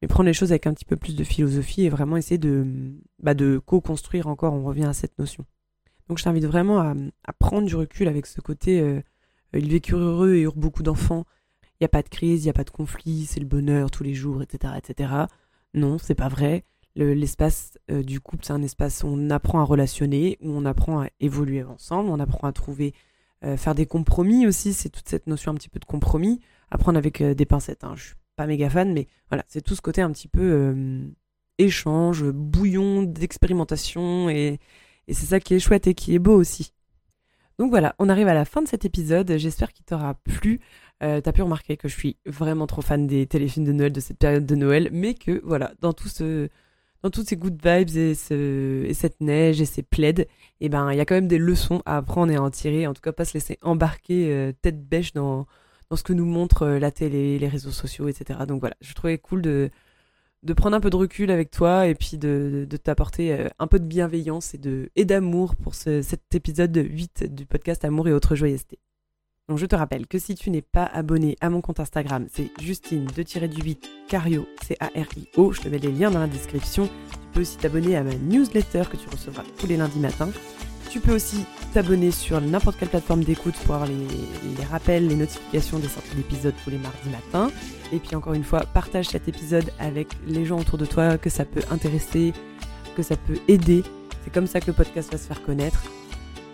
mais 0.00 0.08
prendre 0.08 0.28
les 0.28 0.32
choses 0.32 0.52
avec 0.52 0.66
un 0.66 0.72
petit 0.72 0.84
peu 0.84 0.96
plus 0.96 1.16
de 1.16 1.24
philosophie 1.24 1.84
et 1.84 1.88
vraiment 1.88 2.16
essayer 2.16 2.38
de, 2.38 2.66
bah, 3.22 3.34
de 3.34 3.58
co-construire 3.58 4.28
encore, 4.28 4.54
on 4.54 4.64
revient 4.64 4.84
à 4.84 4.92
cette 4.92 5.18
notion. 5.18 5.44
Donc 6.10 6.18
je 6.18 6.24
t'invite 6.24 6.44
vraiment 6.44 6.80
à, 6.80 7.32
prendre 7.34 7.68
du 7.68 7.76
recul 7.76 8.08
avec 8.08 8.26
ce 8.26 8.40
côté 8.40 8.80
euh, 8.80 9.00
ils 9.54 9.70
vécurent 9.70 10.00
heureux 10.00 10.34
et 10.34 10.40
eurent 10.40 10.56
beaucoup 10.56 10.82
d'enfants. 10.82 11.24
Il 11.62 11.82
n'y 11.82 11.84
a 11.84 11.88
pas 11.88 12.02
de 12.02 12.08
crise, 12.08 12.42
il 12.42 12.46
n'y 12.46 12.50
a 12.50 12.52
pas 12.52 12.64
de 12.64 12.70
conflit, 12.70 13.26
c'est 13.26 13.38
le 13.38 13.46
bonheur 13.46 13.92
tous 13.92 14.02
les 14.02 14.12
jours, 14.12 14.42
etc. 14.42 14.74
etc. 14.76 15.12
Non, 15.72 15.98
c'est 15.98 16.16
pas 16.16 16.26
vrai. 16.26 16.64
L'espace 16.96 17.78
euh, 17.92 18.02
du 18.02 18.18
couple, 18.18 18.44
c'est 18.44 18.52
un 18.52 18.62
espace 18.62 19.04
où 19.04 19.06
on 19.06 19.30
apprend 19.30 19.60
à 19.60 19.62
relationner, 19.62 20.36
où 20.40 20.50
on 20.50 20.64
apprend 20.64 21.02
à 21.02 21.06
évoluer 21.20 21.62
ensemble, 21.62 22.10
on 22.10 22.18
apprend 22.18 22.48
à 22.48 22.52
trouver, 22.52 22.92
euh, 23.44 23.56
faire 23.56 23.76
des 23.76 23.86
compromis 23.86 24.48
aussi. 24.48 24.72
C'est 24.72 24.90
toute 24.90 25.08
cette 25.08 25.28
notion 25.28 25.52
un 25.52 25.54
petit 25.54 25.68
peu 25.68 25.78
de 25.78 25.84
compromis. 25.84 26.40
Apprendre 26.72 26.98
avec 26.98 27.22
des 27.22 27.46
pincettes. 27.46 27.84
Hein. 27.84 27.92
Je 27.94 28.06
suis 28.06 28.14
pas 28.34 28.48
méga 28.48 28.68
fan, 28.68 28.92
mais 28.92 29.06
voilà, 29.28 29.44
c'est 29.46 29.60
tout 29.60 29.76
ce 29.76 29.80
côté 29.80 30.02
un 30.02 30.10
petit 30.10 30.26
peu 30.26 30.74
échange, 31.58 32.24
bouillon 32.24 33.04
d'expérimentation 33.04 34.28
et, 34.28 34.58
et 35.10 35.14
c'est 35.14 35.26
ça 35.26 35.40
qui 35.40 35.54
est 35.54 35.58
chouette 35.58 35.88
et 35.88 35.94
qui 35.94 36.14
est 36.14 36.20
beau 36.20 36.36
aussi. 36.36 36.72
Donc 37.58 37.70
voilà, 37.70 37.96
on 37.98 38.08
arrive 38.08 38.28
à 38.28 38.34
la 38.34 38.44
fin 38.44 38.62
de 38.62 38.68
cet 38.68 38.84
épisode. 38.84 39.36
J'espère 39.36 39.72
qu'il 39.72 39.84
t'aura 39.84 40.14
plu. 40.14 40.60
Euh, 41.02 41.20
T'as 41.20 41.32
pu 41.32 41.42
remarquer 41.42 41.76
que 41.76 41.88
je 41.88 41.96
suis 41.96 42.16
vraiment 42.26 42.68
trop 42.68 42.80
fan 42.80 43.08
des 43.08 43.26
téléfilms 43.26 43.66
de 43.66 43.72
Noël, 43.72 43.92
de 43.92 43.98
cette 43.98 44.18
période 44.18 44.46
de 44.46 44.54
Noël, 44.54 44.88
mais 44.92 45.14
que 45.14 45.40
voilà, 45.44 45.72
dans 45.80 45.92
tout 45.92 46.08
ce, 46.08 46.48
dans 47.02 47.10
toutes 47.10 47.28
ces 47.28 47.36
good 47.36 47.58
vibes 47.60 47.96
et, 47.96 48.14
ce, 48.14 48.84
et 48.84 48.94
cette 48.94 49.20
neige 49.20 49.60
et 49.60 49.64
ces 49.64 49.82
plaids, 49.82 50.28
eh 50.60 50.68
ben 50.68 50.92
il 50.92 50.96
y 50.96 51.00
a 51.00 51.04
quand 51.04 51.16
même 51.16 51.26
des 51.26 51.38
leçons 51.38 51.82
à 51.86 51.96
apprendre 51.96 52.32
et 52.32 52.36
à 52.36 52.42
en 52.42 52.50
tirer. 52.50 52.86
En 52.86 52.94
tout 52.94 53.02
cas, 53.02 53.12
pas 53.12 53.24
se 53.24 53.34
laisser 53.34 53.58
embarquer 53.62 54.32
euh, 54.32 54.52
tête 54.62 54.80
bêche 54.80 55.12
dans, 55.12 55.46
dans 55.90 55.96
ce 55.96 56.04
que 56.04 56.12
nous 56.12 56.24
montre 56.24 56.62
euh, 56.62 56.78
la 56.78 56.92
télé, 56.92 57.36
les 57.40 57.48
réseaux 57.48 57.72
sociaux, 57.72 58.06
etc. 58.06 58.38
Donc 58.46 58.60
voilà, 58.60 58.76
je 58.80 58.94
trouvais 58.94 59.18
cool 59.18 59.42
de 59.42 59.70
de 60.42 60.52
prendre 60.52 60.76
un 60.76 60.80
peu 60.80 60.90
de 60.90 60.96
recul 60.96 61.30
avec 61.30 61.50
toi 61.50 61.86
et 61.86 61.94
puis 61.94 62.16
de, 62.16 62.66
de, 62.68 62.76
t'apporter 62.76 63.32
euh, 63.32 63.48
un 63.58 63.66
peu 63.66 63.78
de 63.78 63.84
bienveillance 63.84 64.54
et 64.54 64.60
et 64.96 65.04
d'amour 65.04 65.54
pour 65.56 65.74
ce, 65.74 66.02
cet 66.02 66.34
épisode 66.34 66.76
8 66.76 67.34
du 67.34 67.46
podcast 67.46 67.84
Amour 67.84 68.08
et 68.08 68.12
autres 68.12 68.34
joyeusetés. 68.34 68.78
Donc 69.50 69.58
je 69.58 69.66
te 69.66 69.74
rappelle 69.74 70.06
que 70.06 70.20
si 70.20 70.36
tu 70.36 70.48
n'es 70.50 70.62
pas 70.62 70.84
abonné 70.84 71.36
à 71.40 71.50
mon 71.50 71.60
compte 71.60 71.80
Instagram, 71.80 72.26
c'est 72.32 72.52
Justine 72.60 73.06
de 73.06 73.46
du 73.48 73.62
8 73.62 73.90
Cario, 74.08 74.46
c 74.62 74.76
A 74.78 74.86
R 74.86 75.08
I 75.16 75.28
O, 75.36 75.52
je 75.52 75.60
te 75.60 75.68
mets 75.68 75.78
les 75.78 75.90
liens 75.90 76.12
dans 76.12 76.20
la 76.20 76.28
description. 76.28 76.84
Tu 77.10 77.18
peux 77.34 77.40
aussi 77.40 77.56
t'abonner 77.58 77.96
à 77.96 78.04
ma 78.04 78.14
newsletter 78.14 78.84
que 78.88 78.96
tu 78.96 79.08
recevras 79.08 79.42
tous 79.58 79.66
les 79.66 79.76
lundis 79.76 79.98
matins. 79.98 80.30
Tu 80.88 81.00
peux 81.00 81.12
aussi 81.12 81.44
t'abonner 81.74 82.12
sur 82.12 82.40
n'importe 82.40 82.78
quelle 82.78 82.90
plateforme 82.90 83.24
d'écoute 83.24 83.54
pour 83.64 83.74
avoir 83.74 83.90
les, 83.90 84.64
rappels, 84.70 85.08
les 85.08 85.16
notifications 85.16 85.80
des 85.80 85.88
sorties 85.88 86.14
d'épisodes 86.14 86.54
tous 86.62 86.70
les 86.70 86.78
mardis 86.78 87.08
matins. 87.08 87.50
Et 87.92 87.98
puis 87.98 88.14
encore 88.14 88.34
une 88.34 88.44
fois, 88.44 88.60
partage 88.60 89.08
cet 89.08 89.28
épisode 89.28 89.70
avec 89.78 90.08
les 90.26 90.44
gens 90.44 90.60
autour 90.60 90.78
de 90.78 90.86
toi 90.86 91.18
que 91.18 91.30
ça 91.30 91.44
peut 91.44 91.62
intéresser, 91.70 92.32
que 92.96 93.02
ça 93.02 93.16
peut 93.16 93.38
aider. 93.48 93.82
C'est 94.24 94.32
comme 94.32 94.46
ça 94.46 94.60
que 94.60 94.66
le 94.66 94.72
podcast 94.72 95.10
va 95.12 95.18
se 95.18 95.26
faire 95.26 95.42
connaître. 95.42 95.82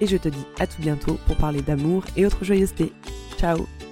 Et 0.01 0.07
je 0.07 0.17
te 0.17 0.29
dis 0.29 0.45
à 0.59 0.67
tout 0.67 0.81
bientôt 0.81 1.19
pour 1.27 1.37
parler 1.37 1.63
d'amour 1.63 2.05
et 2.17 2.27
autres 2.27 2.45
joyeusetés. 2.45 2.93
Ciao 3.39 3.86